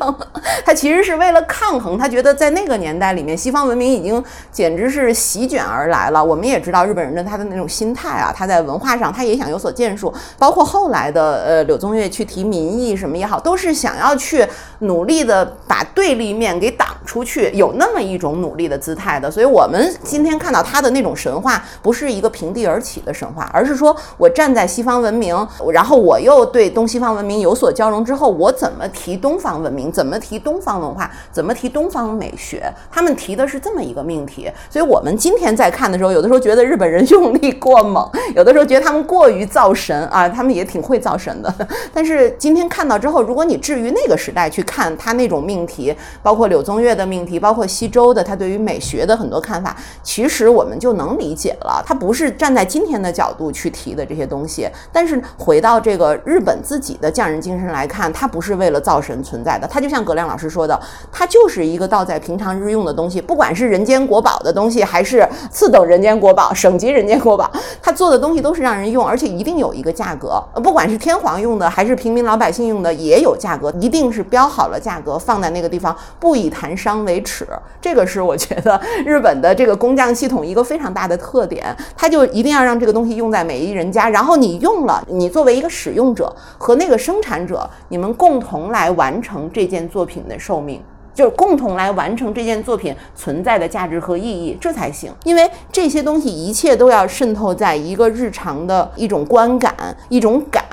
[0.65, 1.97] 他其实是为了抗衡。
[1.97, 6.23] 他觉得在那个年代里面，西方文明已经简直是席卷而来了。
[6.23, 14.45] 我们也知道日本人的他的那种心态啊，他在文化上他也想有所建树，包括后来的呃柳宗悦去提民意什么也好，都是想要去
[14.79, 19.29] 努力的把对立面给挡出去，有那么一种努力的姿态的。
[19.29, 21.56] 所以我们今天看到他的那种神话。
[21.81, 25.35] 不是一个平地而起的神话，而是说我站在西方文明，
[25.71, 32.71] 然后我又对东西方文明有所交融之后，我怎么提东方文明，怎么提东方文化，怎么提东方美学？
[32.91, 34.49] 他们提的是这么一个命题。
[34.69, 41.53] 所以，我们今天在看的时候，有的时候觉得日本人用力过猛，有的时候觉得他们过于造神啊，他们也挺会造神的。
[41.93, 51.83] 但是今天看到之后，如果你置于那个时代去看他那种命题，包括柳宗悦的命题，包括西周的他对于美学的很多看法，其实我们就能理解了。
[51.85, 59.67] 他不是站在今天的角度去提的这些东西，但是回到这个日本自己的匠人精神来看，它不是为了造神存在的。
[59.67, 60.79] 它就像葛亮老师说的，
[61.11, 70.43] 它就是一个倒在平常日用的东西，不管是人间国宝的东西，还是次等人间国宝、省级人间国宝，它做的东西都是让人用，而且一定有一个价格。
[70.63, 77.45] 不管是天皇用的，还是平民老百姓用的，也有价格，一定是标好了价格，放在那个地方，不以谈商为耻。
[77.79, 81.63] 这个是我觉得日本的这个工匠系统一个非常大的特特点。
[81.95, 90.81] 他就一定要让这个东西用在每一人家，然后你用了，你作为一个使用者和那个生产者，你们共同来完成这件作品的寿命，
[91.13, 95.11] 就是共同来完成这件作品存在的价值和意义，这才行。
[95.25, 99.75] 因为这些东西一切都要渗透在一个日常的一种观感、
[100.09, 100.63] 一种感。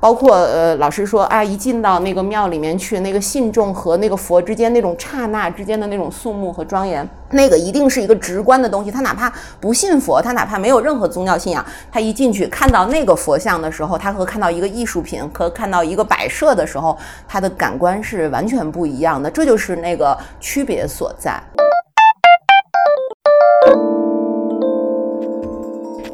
[0.00, 8.90] 包括呃，老师说啊，一进到那个庙里面去，那个信众和那个佛之间那种刹那之间的那种肃穆和庄严，那个一定是一个直观的东西。
[8.90, 19.30] 他哪怕不信佛，他哪怕没有任何宗教信仰，他一进去看到那个佛像的时候，他和看到一个艺术品和看到一个摆设的时候，他的感官是完全不一样的。
[19.30, 21.40] 这就是那个区别所在。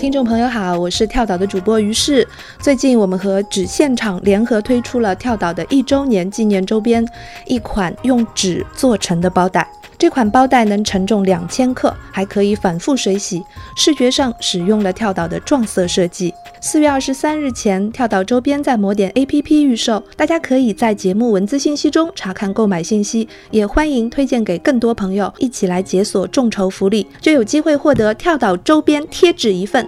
[0.01, 2.27] 听众朋友好，我是跳岛的主播于适。
[2.59, 7.07] 最近我们和纸现场联合推出了跳岛的一周年纪念周边，
[7.45, 9.69] 一款用纸做成的包袋。
[10.01, 13.45] 这款包袋能承重两千克，还可以反复水洗，
[13.77, 16.33] 视觉上使用了跳岛的撞色设计。
[16.59, 29.87] 四月二十三日前，跳岛周边在魔点 APP 预售，大家可以在节目文字信息中查看购买信息，也欢迎推荐给更多朋友，一起来解锁众筹福利，就有机会获得跳岛周边贴纸一份。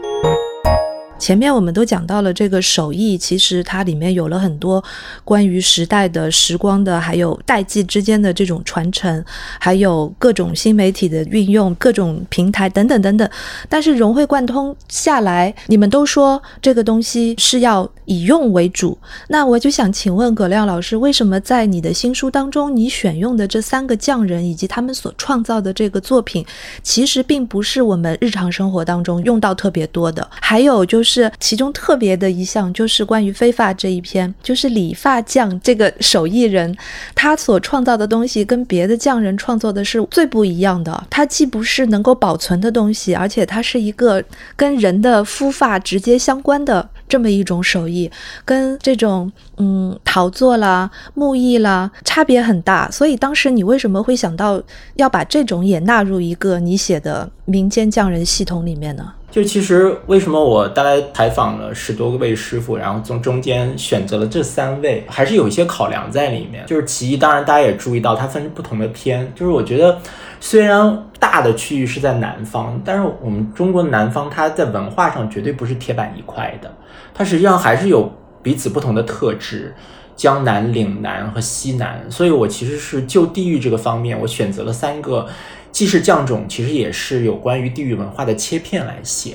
[1.18, 4.82] 前面我们都讲到了这个手艺，其实它里面有了很多
[5.24, 9.24] 关于时代的时光的，还有代际之间的这种传承，
[9.60, 13.30] 还有各种新媒体的运用，各种平台等等等等。
[13.68, 18.98] 但是融会贯通下来，你们都说这个东西是要以用为主。
[19.28, 26.44] 那我就想请问葛亮老师，为什么在你的新书当中，你选用的这三个匠人以及他们所创造的这个作品，
[26.82, 30.28] 其实并不是我们日常生活当中用到特别多的？
[30.40, 31.11] 还有就是。
[31.12, 36.74] 是其中特别的一项，就是关于飞发这一篇，就是理发匠这个手艺人，
[37.14, 40.92] 他所创造的东西跟别的匠人创作的是最不一样的。
[41.10, 44.22] 它既不是能够保存的东西，而且它是一个
[44.56, 48.10] 跟人的肤发直接相关的这么一种手艺，
[48.44, 52.90] 跟这种嗯陶作啦、木艺啦差别很大。
[52.90, 54.62] 所以当时你为什么会想到
[54.94, 59.12] 要把这种也纳入一个你写的民间匠人系统里面呢？
[59.32, 66.66] 就其实为什么我大概采访了十多位师傅，然后从中间选择了这三位，还是有一些考量在里面。
[66.66, 69.32] 就是其一，当然大家也注意到它分不同的篇。
[69.34, 69.98] 就是我觉得
[70.38, 76.70] 虽然大的区域是在南方，但是我们中国南方它在文化上绝对不是铁板一块的，
[77.14, 79.74] 它实际上还是有彼此不同的特质，
[80.14, 82.04] 江南、岭南和西南。
[82.10, 85.26] 所以我其实是就地域这个方面，我选择了三个。
[85.72, 89.34] 既是匠种，其实也是有关于地域文化的切片来写。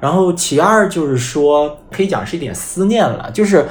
[0.00, 3.30] 然后其二就是说，可以讲是一点思念了。
[3.32, 3.66] 就是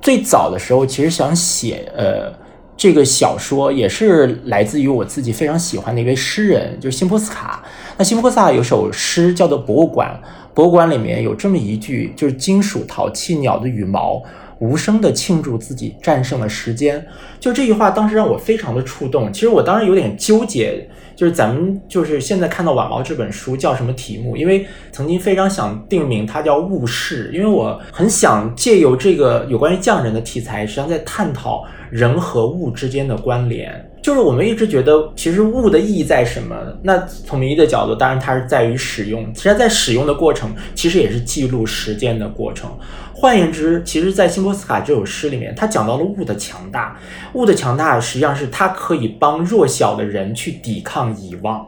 [0.00, 2.32] 最早的时候，其实想写呃
[2.76, 7.62] 这个小说，也是来自于我自己非常喜欢的一位诗人，就是辛波斯卡。
[7.96, 10.20] 那辛波斯卡有首诗叫做《博物馆》，
[10.54, 14.22] 博物馆里面有这么一句，就是金属陶器鸟的羽毛。
[14.60, 17.04] 无声的庆祝自己战胜了时间，
[17.40, 19.30] 就这句话当时让我非常的触动。
[19.32, 24.36] 其实我当时有点纠结，就是咱们就是现在看到晚猫这本书叫什么题目？
[24.36, 33.90] 因为曾经非常想定名它叫物事，因为我很想借由这个有关于匠人的题材，实际上在探讨人和物之间的关联。
[34.02, 36.54] 就是我们一直觉得，其实物的意义在什么？
[36.82, 39.32] 那从名义的角度，当然它是在于使用。
[39.32, 42.70] 其实，在使用的过程，其实也是记录时间的过程。
[43.16, 46.98] 换言之，其实，在辛波斯卡这首诗里面，他讲到了物的强大。
[47.34, 51.64] 物的强大，实际上是它可以帮弱小的人去抵抗遗忘。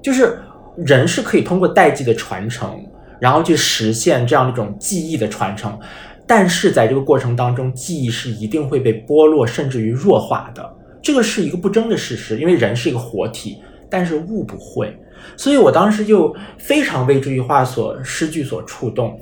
[0.00, 0.38] 就是
[0.76, 2.80] 人是可以通过代际的传承，
[3.18, 5.76] 然后去实现这样一种记忆的传承。
[6.24, 10.72] 但是在这个过程当中，记忆是一定会被剥落，甚至于弱化的。
[11.02, 13.58] 这个是一个不争的事实，因为人是一个活体，
[13.90, 14.96] 但是物不会，
[15.36, 19.18] 所以我当时就非常为这句话所诗句所触动。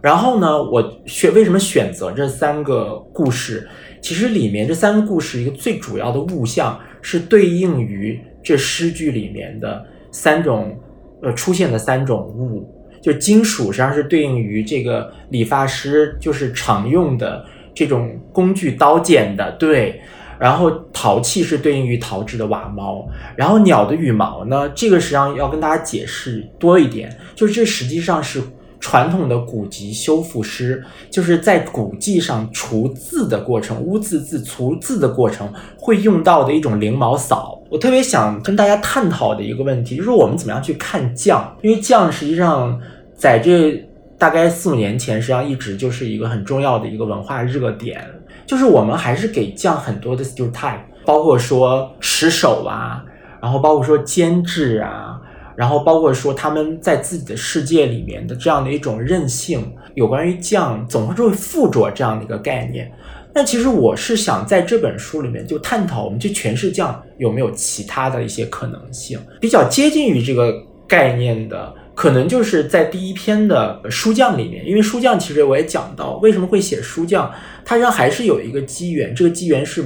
[0.00, 3.68] 然后呢，我选为什么选择这三个故事？
[4.00, 10.78] 其实里面这三个故事，一个最主要的物象是对应于这诗句里面的三种
[11.22, 12.68] 呃出现的三种物，
[13.02, 17.44] 就金属实际上是对应于这个理发师就是常用的
[17.74, 20.00] 这种工具刀剪的，对。
[20.38, 24.68] 然后陶器是对应于陶制的瓦猫，然后鸟的羽毛呢？
[24.68, 28.40] 这个实际上要跟大家解释多一点，就是这实际上是
[28.80, 37.60] 传统的古籍修复师，就是在古迹上除字的过程，污渍字除字的过程会用到的一种灵毛扫。
[37.70, 41.56] 我特别想跟大家探讨的一个问题，就是我们怎么样去看匠？
[41.62, 42.80] 因为匠实际上
[43.14, 43.84] 在这
[44.16, 48.02] 大概四五年前，实际上一直就是一个很重要的一个文化热点。
[48.46, 53.04] 就是我们还是给匠很多的 stereotype，包括说持手啊，
[53.42, 55.17] 然后包括说监制啊，
[55.58, 59.74] 然后包括说他们在自己的世界里面的这样的一种韧性。
[59.94, 62.88] 有关于匠，总是会附着这样的一个概念。
[63.34, 70.54] 但其实我是想在这本书里面就探讨，我们去诠释匠有没有其他的一些可能性，比较接近于这个
[70.86, 71.74] 概念的。
[71.92, 77.28] 可能就是在第一篇的书匠里面，因为书匠其实我也讲到为什么会写书匠，
[77.64, 79.82] 它实际上还是有一个机缘，这个机缘是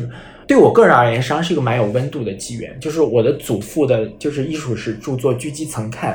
[0.53, 6.13] 对我个人而言，实际上是一个蛮有温度的机缘，就是我的祖父的，就是艺术史著作《狙击曾看》，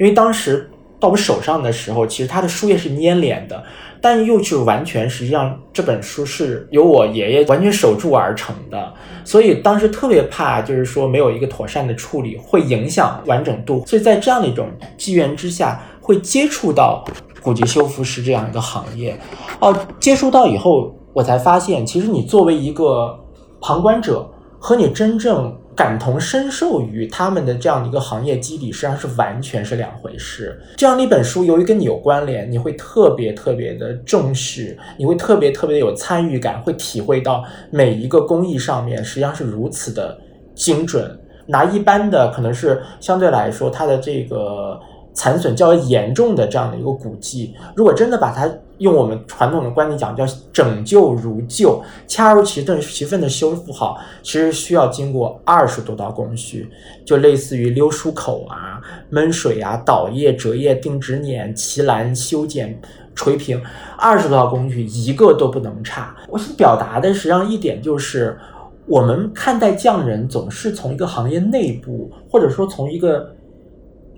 [0.00, 3.62] 因为当时到我手上的时候，其实他的书页是粘连的。
[4.00, 13.84] 但又是完全，实际上这本书是由我爷爷完全手铸而成的，所以当时特别怕，就是说没有一个妥善的处理，会影响完整度。
[13.86, 17.04] 所以在这样的一种机缘之下，会接触到
[17.42, 19.14] 古籍修复师这样一个行业。
[19.60, 23.18] 哦，接触到以后，我才发现，其实你作为一个
[23.66, 25.56] 旁观者，和你真正。
[25.76, 30.56] 感同身受于他们的这样的一个行业基底，实际上是完全是两回事。
[30.76, 37.42] 这样的一本书，由于跟你有关联，你会特别特别的重视，你会特别特别的有参与感，会体会到
[37.72, 40.16] 每一个工艺上面实际上是如此的
[40.54, 41.10] 精准。
[41.46, 44.78] 拿一般的，可能是相对来说它的这个。
[45.16, 56.68] 残损较为严重的这样的一个古迹，如果真的把它用我们传统的观点讲，叫拯救如旧，恰如其分其分的修复好，其实需要经过二十多道工序，
[57.04, 58.80] 就类似于溜出口啊、
[59.12, 62.80] 焖水啊、倒液、折液、定指捻、齐栏、修剪、
[63.14, 63.62] 锤平，
[63.96, 66.16] 二十多道工序一个都不能差。
[66.28, 68.38] 我想表达的实际上一点就是，
[68.86, 73.34] 我们看待匠人总是从一个行业内部，或者说从一个。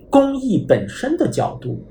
[0.09, 1.85] 工艺本身的角度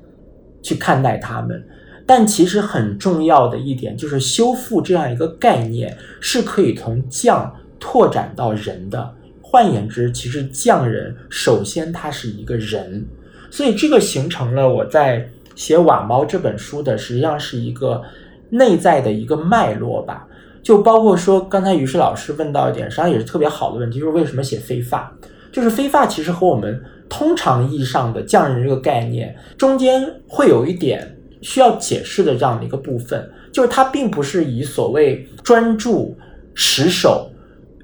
[0.63, 1.63] 去看待他们，
[2.07, 9.13] 但其实很重要的一点就是修复这样一个概念是可以从匠拓展到人的。
[9.41, 13.05] 换言之，其实匠人首先他是一个人，
[13.51, 18.01] 所以这个形成了我在写《瓦猫》这本书的实际上是一个
[18.49, 20.25] 内在的一个脉络吧。
[20.63, 25.15] 就包括说刚才于适老师问到一点，实际上也是特别好的问题，就是为什么写飞发？
[25.51, 26.81] 就是飞发其实和我们。
[27.09, 31.16] 通常意义上的匠人这个概念，中间会有一点
[31.47, 36.13] 需要解释的这样的一个部分，就是它并不是以所谓专注、
[36.53, 37.31] 持守、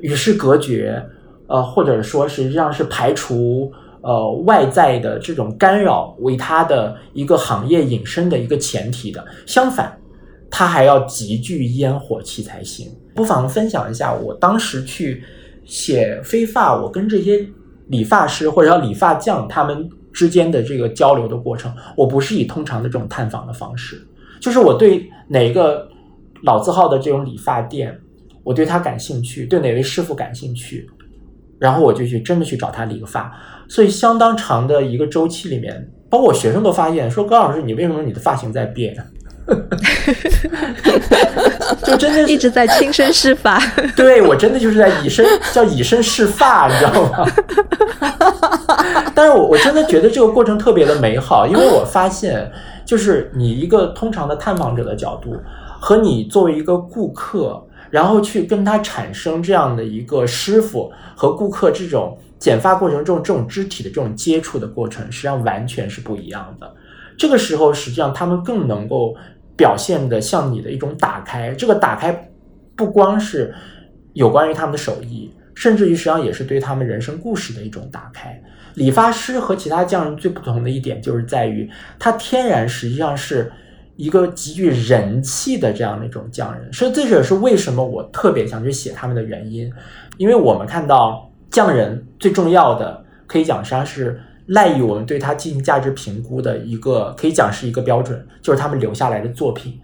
[0.01, 1.01] 与世隔绝，
[1.47, 9.25] 呃，或者说实际上是排除呃外在的这种干扰为它的一个行业隐身的一个前提的。
[9.45, 9.97] 相反，
[10.51, 12.91] 它还要极具烟火气才行。
[13.15, 15.23] 不妨分享一下我当时去
[15.63, 17.47] 写飞发，我跟这些。
[17.87, 24.07] 理发师或者叫理发匠，他们之间的这个交流的过程，我不是以通常的这种探访的方式，
[24.39, 25.89] 就是我对哪个
[26.43, 27.99] 老字号的这种理发店，
[28.43, 30.87] 我对他感兴趣，对哪位师傅感兴趣，
[31.57, 33.33] 然后我就去真的去找他理个发。
[33.67, 38.95] 所以相当长的一个周期里面，包括我学生都发现说：“高老师，你为什么你的发型在变？”
[41.83, 43.61] 就真的一直在亲身试法。
[43.95, 47.25] 对我真的就是在以身叫以身试法，你知道吗？
[49.15, 52.51] 但是我我真的觉得这个过程特别的美好，因为我发现，
[52.85, 55.35] 就是你一个通常的探访者的角度，
[55.79, 66.73] 和你作为一个顾客，然后去跟他产生这样的一个师傅和顾客这种剪发过程中这种肢体的这种接触的过程，实际上完全是不一样的。
[67.15, 69.15] 这个时候，实际上他们更能够
[69.55, 71.53] 表现的像你的一种打开。
[71.53, 72.29] 这个打开
[72.75, 73.53] 不光是
[74.13, 78.41] 有关于他们的手艺，甚至于实际上也是对他们人生故事的一种打开。
[78.75, 83.51] 理发师和其他匠人最不同的一点，就是在于他天然实际上是
[83.95, 86.73] 一个极具人气的这样的一种匠人。
[86.73, 89.71] 所以这也是为什么我特别想去写他们的原因，
[90.17, 94.19] 因为我们看到匠人最重要的，可以讲实际上是。
[94.47, 99.79] 赖以我们对它进行价值评估的一个，可以讲是一个标准，就是他们留下来的作品。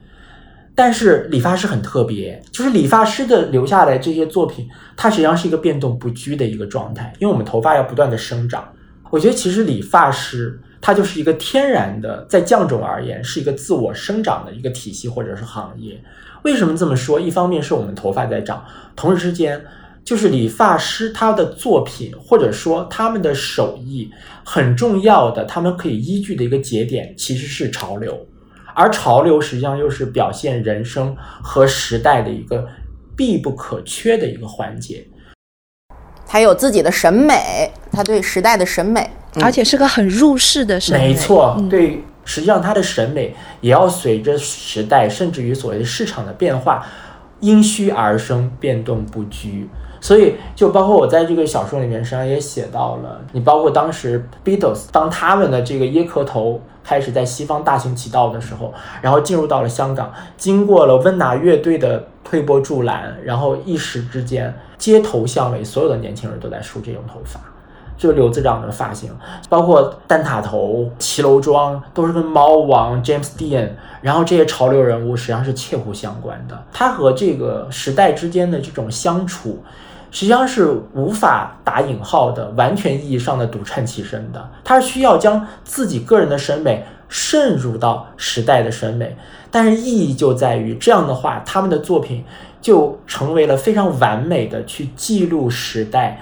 [0.75, 8.67] 但是理发师很特别，就是理发师的留下来这些作品，它实际上是一个变动不居的一个状态，因为我们头发要不断的生长。
[9.09, 16.01] 我觉得其实理发师他就是一个天然的，在匠种而言是一个自我生长的一个体系或者是行业。
[16.43, 17.19] 为什么这么说？
[17.19, 18.63] 一方面是我们头发在长，
[18.95, 19.61] 同时之间。
[20.09, 24.09] 就是理发师他的作品，或者说他们的手艺
[24.43, 28.25] 很重要的，他们可以依据的一个节点其实是潮流，
[28.73, 32.67] 而潮流实际上又是表现人生和时代的一个
[33.15, 35.05] 必不可缺的一个环节。
[36.25, 39.07] 他有自己的审美，他对时代的审美，
[39.43, 41.09] 而且是个很入世的审美。
[41.09, 46.83] 没错，对，实际上他的审美也要随着时代，甚至于所谓的市场的变化，
[47.41, 49.69] 因需而生，变动不居。
[50.01, 67.39] 所以，就包括我在这个小说里面，实际上也写到了，你包括当时 Beatles 当他们的这个椰壳头开始在西方大行其道的时候，然后进入到了香港，经过了温拿乐队的推波助澜，然后一时之间街头巷尾所有的年轻人都在梳这种头发，
[67.99, 69.11] 就刘子长的发型，
[69.47, 73.69] 包括蛋挞头、骑楼装，都是跟猫王 James Dean，
[74.01, 79.61] 然后这些潮流人物实际上是切互相关的，他和这个时代之间的这种相处。
[80.11, 89.15] 实际上是无法打引号的完全意义上的独善其身的，他是需要将自己个人的审美渗入到时代的审美，
[89.51, 92.25] 但是意义就在于这样的话，他们的作品
[92.59, 96.19] 就成为了非常完美的去记录时代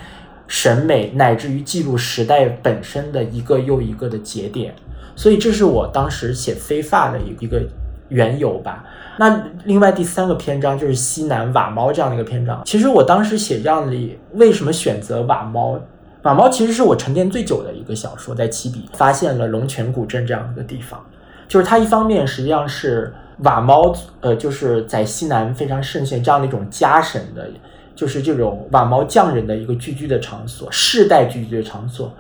[0.48, 4.74] 审美，乃至于记录时代本身的一个又一个的节点，
[5.16, 7.62] 所以这是我当时写飞发的一个
[8.10, 8.86] 缘由吧。
[9.20, 12.62] 那另外第三个篇章就是西南瓦猫这样的一个篇章。
[12.66, 15.80] 其实我当时写这样的，为什么选择瓦猫？
[16.24, 21.04] 瓦猫其实是我沉淀最久的一个小说，在七笔发现了龙泉古镇这样一个地方，
[21.48, 27.50] 就是它一方面实际上是瓦猫，呃，就是在西南非常盛行这样的一种家神的，
[27.98, 32.16] 就是这种瓦毛匠人的一个聚居的场所，世代聚居的场所，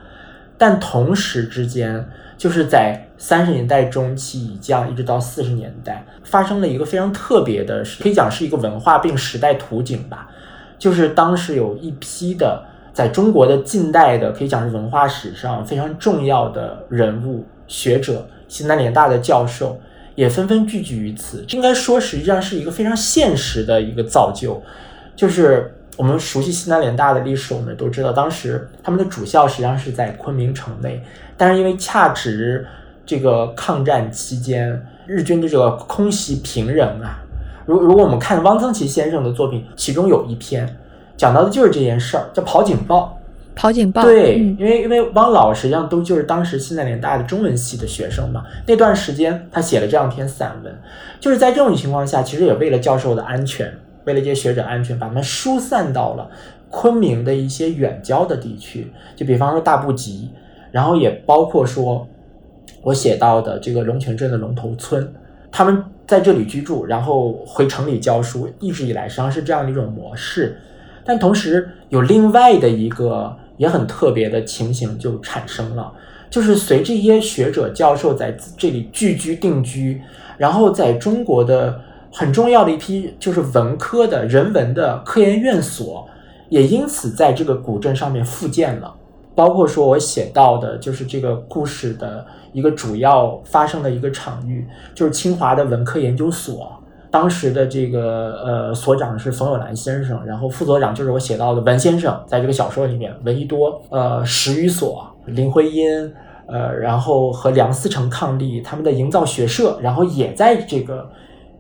[0.57, 2.05] 但同时之间。
[2.37, 10.29] 就是在三十年代中期以降，一直到四十年代，发生了一个非常特别的，可以讲是一个文化并时代图景吧。
[10.77, 12.63] 就是当时有一批的
[12.93, 19.81] 在中国的近代的，可以讲是文化史上非常重要的人物、学者，西南联大的教授
[20.13, 21.43] 也纷纷聚集于此。
[21.49, 24.61] 应该说，实际上是一个非常现实的一个造就。
[25.17, 31.03] 就是我们熟悉西南联大的历史，我们都知道，当时他们的主校实际上是在昆明城内。
[31.35, 32.65] 但是因为恰值
[33.05, 37.19] 这个抗战期间，日军的这个空袭平壤啊，
[37.65, 40.77] 如如果我们看汪曾祺先生的作品，其中有一篇
[41.17, 43.17] 讲到的就是这件事儿，叫《跑警报》。
[43.59, 44.03] 跑警报。
[44.03, 50.79] 对，因为因为汪老实际上都就是当时西南联大的中文系的学生嘛，那段时间他写了这样一篇散文，
[51.19, 53.73] 就是在这种情况下，其实也为了教授的安全，
[54.07, 56.27] 为了一些学者安全，把他们疏散到了
[56.71, 60.29] 昆明的一些远郊的地区，就比方说大布吉。
[60.69, 62.07] 然后也包括说，
[62.81, 65.13] 我写到的这个龙泉镇的龙头村，
[65.49, 70.57] 他们在这里居住，然后回城里教书，一直以来实际上是这样的一种模式。
[71.05, 75.91] 但同时有另外的一个也很特别的情形就产生了，
[76.29, 80.01] 就是随这些学者教授在这里聚居定居，
[80.37, 81.81] 然后在中国的
[82.17, 86.03] 很重要的一批就是文科的人文的科研院所，
[86.49, 88.91] 也因此在这个古镇上面复建了。
[89.35, 96.71] 包括说，我写到的就是这个故事的一个主要发生的一个场域，就是清华的文科研究所。
[97.11, 106.11] 当时的这个呃所长是冯友兰先生，然后副所长就是我写到的文先生，在这个小说里面，闻一多，呃，史语所，林徽因，
[106.47, 111.07] 呃，然后和梁思成伉俪，他们的营造学社，然后也在这个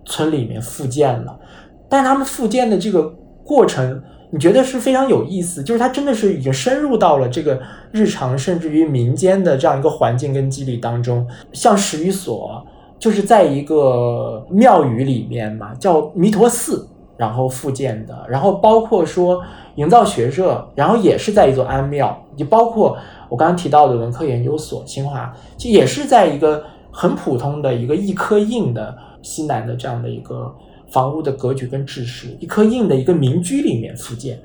[0.07, 1.39] 村里面复建了。
[1.87, 3.03] 但是他们复建的这个
[3.43, 4.01] 过程，
[4.31, 7.57] 你觉得是非常有意思，就是它真的是已经深入到了这个
[7.91, 11.25] 日常，甚至于民间的这样一个环境跟肌理当中。
[11.53, 12.65] 像十余所，
[12.99, 18.25] 就是在一个庙宇里面嘛，叫弥陀寺，然后复建的。
[18.27, 19.41] 然后包括说
[19.75, 22.97] 营造学社，然后也是在一座安庙，就包括
[23.29, 30.53] 我刚刚提到的文科研究所，清华，就也是在一个很普通的一个一颗印的西南的这样的一个。
[30.89, 34.39] 房屋的格局跟制式，一颗印的一个民居里面复建，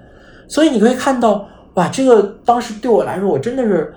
[0.49, 3.95] 所以你可以看到，哇，这个当时对我来说，我真的是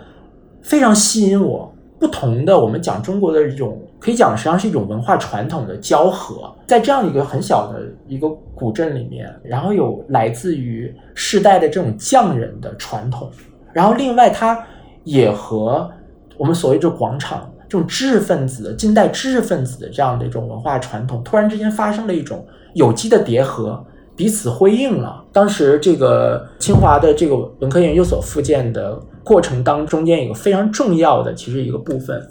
[0.61, 1.73] 非常吸引我。
[1.97, 13.27] 不同的，我们讲中国的一种，可以讲实际上是一种文化传统的交合，在这样一个很小的一个古镇里面，然后有来自于世代的这种匠人的传统，
[13.73, 14.63] 然后另外它
[15.03, 15.89] 也和
[16.37, 17.51] 我们所谓这广场。
[17.75, 25.21] 这种知识分子，近代知识分子的这样的一种文化传统，突然之间发生了一种有机的叠合，彼此辉映了。
[25.33, 32.25] 当时这个清华的这个文科研究所复建的过程当中间，有个非常重要的其实一个部分，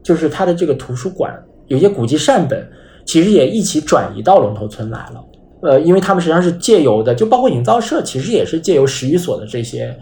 [0.00, 1.36] 就是它的这个图书馆
[1.66, 2.64] 有些古籍善本，
[3.04, 5.24] 其实也一起转移到龙头村来了。
[5.62, 9.92] 呃，因为他们实际上是借由的，就包括营造社，其实也是借由十余所的这些。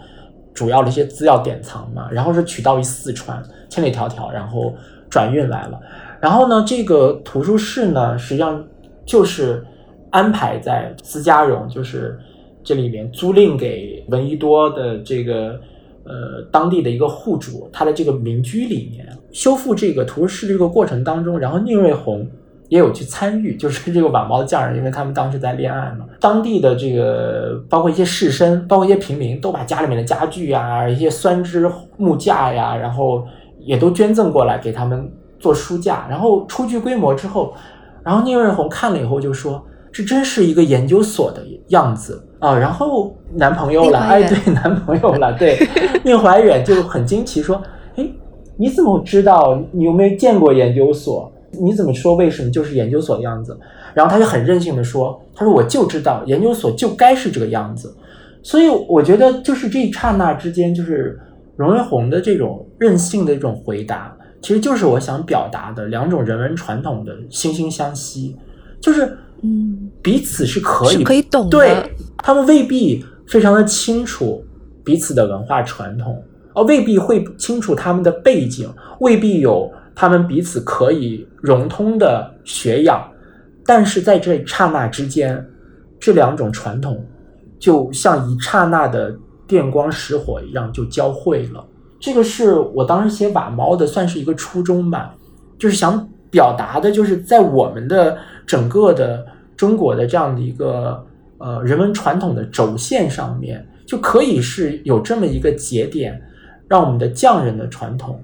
[0.53, 4.73] 主要的一些资料典藏嘛，然后是取到于四川，千里迢迢，然后
[5.09, 5.79] 转运来了。
[6.19, 8.63] 然后呢，这个图书室呢，实际上
[9.05, 9.65] 就是
[10.11, 12.19] 安排在私家荣，就是
[12.63, 15.59] 这里面租赁给闻一多的这个
[16.03, 22.27] 呃当地的一个户主，他的这个民居里面修复这个图书室这个过程当中，然后宁瑞红。
[22.73, 26.07] 也有去参与，就是这个晚猫的匠人，因为他们当时在恋爱嘛。
[26.19, 33.23] 当地的这个包括一些士绅，包括一些平民，都把家里面的家具啊、一些酸枝木架呀，然后
[33.59, 35.07] 也都捐赠过来给他们
[35.39, 36.07] 做书架。
[36.09, 37.53] 然后初具规模之后，
[38.03, 39.63] 然后宁瑞红看了以后就说
[39.93, 45.59] ：“这真是一个研究所的样子啊！”然后男朋友了，哎，对，男朋友了，对，
[46.03, 47.61] 宁怀远就很惊奇说
[47.97, 48.07] ：“哎，
[48.57, 49.61] 你怎么知道？
[49.71, 52.15] 你有没有见过研究所？”你怎么说？
[52.15, 53.57] 为什么就是研究所的样子？
[53.93, 57.95] 然后他就很任性的说：“他说我就知道研究所就该是这个样子。”
[58.41, 61.19] 所以我觉得就是这一刹那之间，就是
[61.55, 68.35] 荣维红的这种任性的一种回答，其实就是我想表达的两种人文传统的惺惺相惜，
[68.81, 71.75] 就是嗯，彼此是可以可以懂，对
[72.17, 74.43] 他们未必非常的清楚
[74.83, 76.21] 彼此的文化传统，
[76.55, 78.67] 而未必会清楚他们的背景，
[78.99, 79.71] 未必有。
[79.95, 83.07] 他们彼此可以融通的学养，
[83.65, 85.45] 但是在这刹那之间，
[85.99, 87.05] 这两种传统
[87.59, 89.15] 就像一刹那的
[89.47, 91.65] 电光石火一样就交汇了。
[91.99, 95.15] 这个是我当时写瓦猫的，算是一个初衷吧，
[95.57, 99.25] 就是想表达的，就是在我们的整个的
[99.55, 101.05] 中国的这样的一个
[101.37, 106.21] 呃人文传统的轴线上面，就可以是有这么一个节点，
[106.67, 108.21] 让我们的匠人的传统。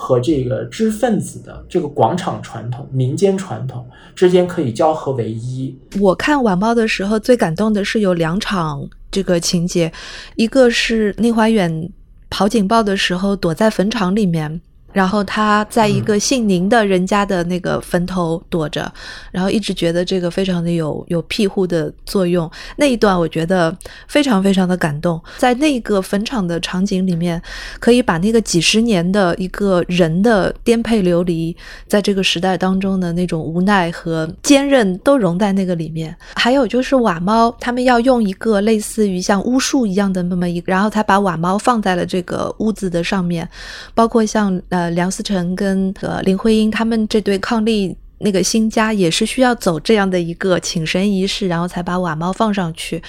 [0.00, 3.84] 和这个知识分子的这个广场传统、民间传统
[4.14, 5.76] 之间可以交合为一。
[5.98, 9.92] 我看晚报的时候，最感动的是有两场这个情节，
[10.36, 11.90] 一个是宁怀远
[12.30, 14.60] 跑警报的时候躲在坟场里面。
[14.98, 18.92] 然后他在一个姓宁的人家的那个坟头躲着，
[19.30, 22.50] 然后一直觉得这个非常的有有庇护的作用。
[22.78, 23.72] 那一段我觉得
[24.08, 27.40] 非常非常的感动，在那个坟场的场景里面，
[27.78, 36.12] 可以把那个几十年的一个人的颠沛流离，在这个时代当中的那种无奈和坚韧都融在那个里面。
[36.34, 43.48] 还有就是瓦猫，他们要用一个类似于像巫术一样的那么一，然后他把瓦猫放在了这个屋子的上面，
[43.94, 44.60] 包括像。
[44.70, 53.00] 呃，梁思成跟呃林徽因他们这对伉俪那个新家也是需要走这样的一个请神仪式，然后才把瓦猫放上去，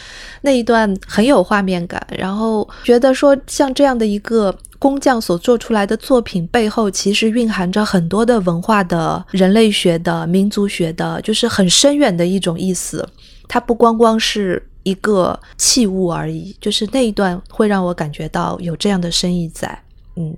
[0.42, 2.06] 那一段很有画面感。
[2.16, 13.04] 然后觉得说，像这样的一个工匠所做出来的作品背后，其实蕴含着很多的文化的、人类学的、民族学的，就是很深远的一种意思。
[13.48, 19.82] 它不光光是一个器物而已，就是那一段会让我感觉到有这样的深意在，
[20.18, 20.38] 嗯。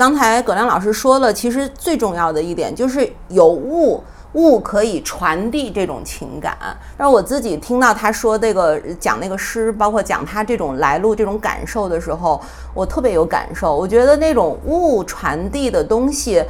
[0.00, 6.56] 刚才葛亮老师说了，其实最重要的一点就是有物，物可以传递这种情感。
[6.96, 12.40] 但我自己听到他说这个讲那个诗，包括讲他这种来路、这种感受的时候，
[12.72, 13.76] 我特别有感受。
[13.76, 16.42] 我觉得那种物传递的东西。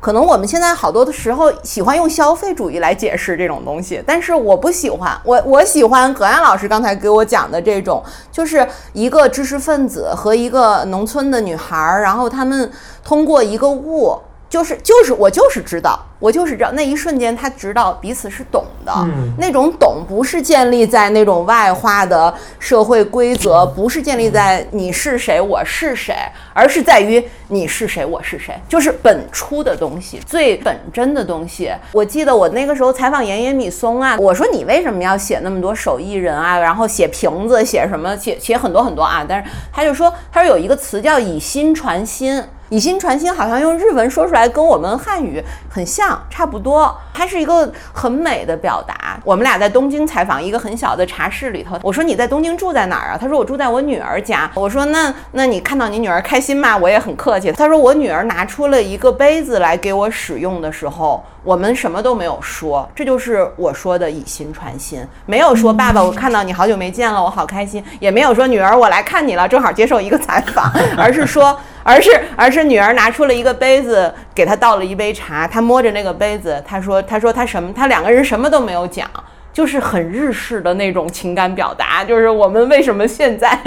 [0.00, 5.20] 可能我们现在好多的时候喜欢用消费主义来解释这种东西，但是我不喜欢。
[5.24, 12.70] 我我喜欢葛安老师刚才给我讲的这种，就是一个知识分子和一个农村的女孩，然后他们
[13.04, 14.16] 通过一个物，
[14.48, 26.14] 就是就是我就是知道，我就是知道那一瞬间他知道彼此是懂的，嗯那种懂不是建立在那种外化的社会规则，不是建立在你是谁我是谁，
[26.54, 31.70] 而是在于你是谁我是谁，就是本初的东西，最本真的东西。
[31.92, 42.42] 我记得我那个时候采访岩野米松啊，我说你为什么要写那么多手艺人啊，然后写瓶子，写什么，写写很多很多啊，但是他就说，他说有一个词叫以心传心。
[42.70, 46.94] 以心传心好像用日文说出来跟我们汉语很像，差不多。
[47.12, 49.18] 它是一个很美的表达。
[49.24, 53.18] 我们俩在东京采访一个很小的茶室里头，我说你在东京住在哪儿啊？
[53.20, 54.50] 他说我住在我女儿家。
[54.54, 56.76] 我说那那你看到你女儿开心吗？
[56.76, 57.50] 我也很客气。
[57.52, 71.58] 他说我女儿拿出了一个杯子来给我使用的时候，我们什么都没有说，这就是我说的以心传心，没有说爸爸我看到你好久没见了，我好开心，也没有说女儿我来看你了，正好接受一个采访， 而是说。
[71.82, 79.08] 而是而是女儿拿出了一个杯子，给他倒了一杯茶，他摸着那个杯子，他说他说他什么，他两个人什么都没有讲。
[79.50, 83.58] 就是很日式的那种情感表达，就是我们为什么现在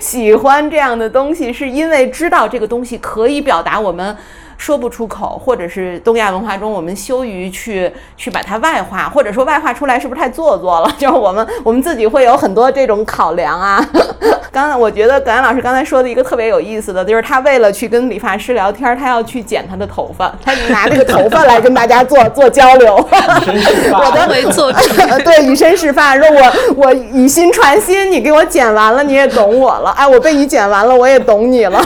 [0.00, 4.16] 喜欢这样的东西，是因为知道这个东西可以表达我们
[4.64, 10.90] 说不出口，或者是东亚文化中我们羞于去去把它外化，或者说外化出来是不是太做作了？
[10.96, 13.86] 就是我们我们自己会有很多这种考量啊。
[14.50, 22.94] 刚才我觉得葛安老师刚才说的一个特别有意思的，就是他为了去跟理发师聊天，他要去剪他的头发， 他拿这个头发来跟大家做做交流。
[22.96, 24.78] 我的为作者
[25.24, 29.90] 对以身试法，说我我以心传心，你给我剪完了，你也懂我了。
[29.90, 31.84] 哎，我被你剪完了，我也懂你了，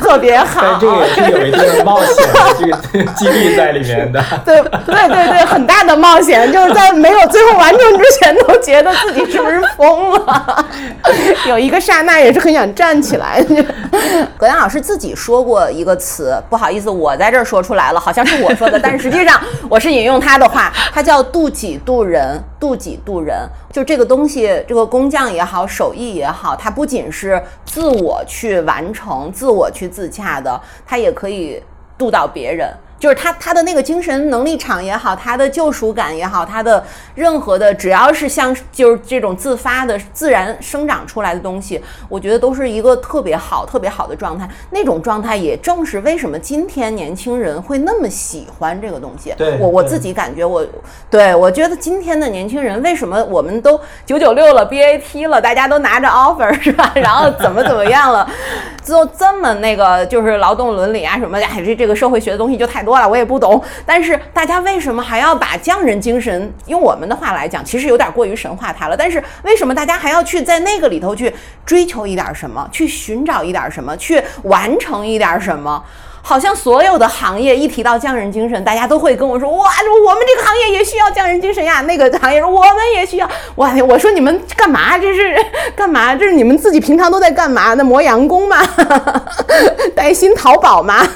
[0.00, 0.80] 特别好但。
[0.80, 2.56] 这个也是有一定的冒险的
[2.92, 4.22] 这个几率在里面的。
[4.44, 10.66] 对对对对，很大的冒险，就是在没有最后完成之前，都觉得自己是不是疯了。
[11.48, 13.44] 有一个刹那也是很想站起来。
[14.38, 23.36] 葛亮老师自己说过一个词，不好意思，我在这儿说出来了，好像是我说的，但是实际上我是引用他的话，他叫渡己渡人，渡己渡人。
[23.72, 31.60] 就这个东西，这个工匠也好，手艺也好，它不仅是自我去完成、自我去自洽的，它也可以
[31.98, 32.68] 渡到别人。
[32.96, 36.82] 就是他他的那个精神能力场也好，他的救赎感也好，他的
[37.14, 41.78] 任何的只要是像就是这种自发的自然生长出来的东西，
[42.08, 44.48] 我觉得都是一个特别好特别好的状态。
[44.70, 49.34] 那种状态也正是为什么今天年轻人会那么喜欢这个东西。
[49.36, 50.64] 对对我我自己感觉我，
[51.10, 56.90] 对我觉得今天的年轻人为什么我们都九九六了，BAT 了，大家都拿着 offer 是吧？
[56.96, 58.26] 然后怎么怎么样了，
[58.84, 63.60] 就这么那个就是劳动伦理啊什么的，哎，这这个社会学的东西就太多了，我也不懂。
[63.86, 68.96] 但是大家为什么还要把匠人精神，用我们的话来讲，其实有点过于神化它了。
[68.96, 75.82] 但是为什么大家还要去在那个里头去追求一点什么，去寻找一点什么，去完成一点什么？
[76.26, 79.66] 好像所有的行业一提到匠人精神，大家都会跟我说：“哇，
[80.08, 84.96] 我们这个行业也需要匠人精神呀。”那个行业说：“我们也需要。”哇，我说你们干嘛？
[84.96, 85.36] 这是
[85.76, 86.16] 干嘛？
[86.16, 87.74] 这是你们自己平常都在干嘛？
[87.74, 88.56] 那磨洋工吗？
[89.94, 91.06] 带薪淘宝吗？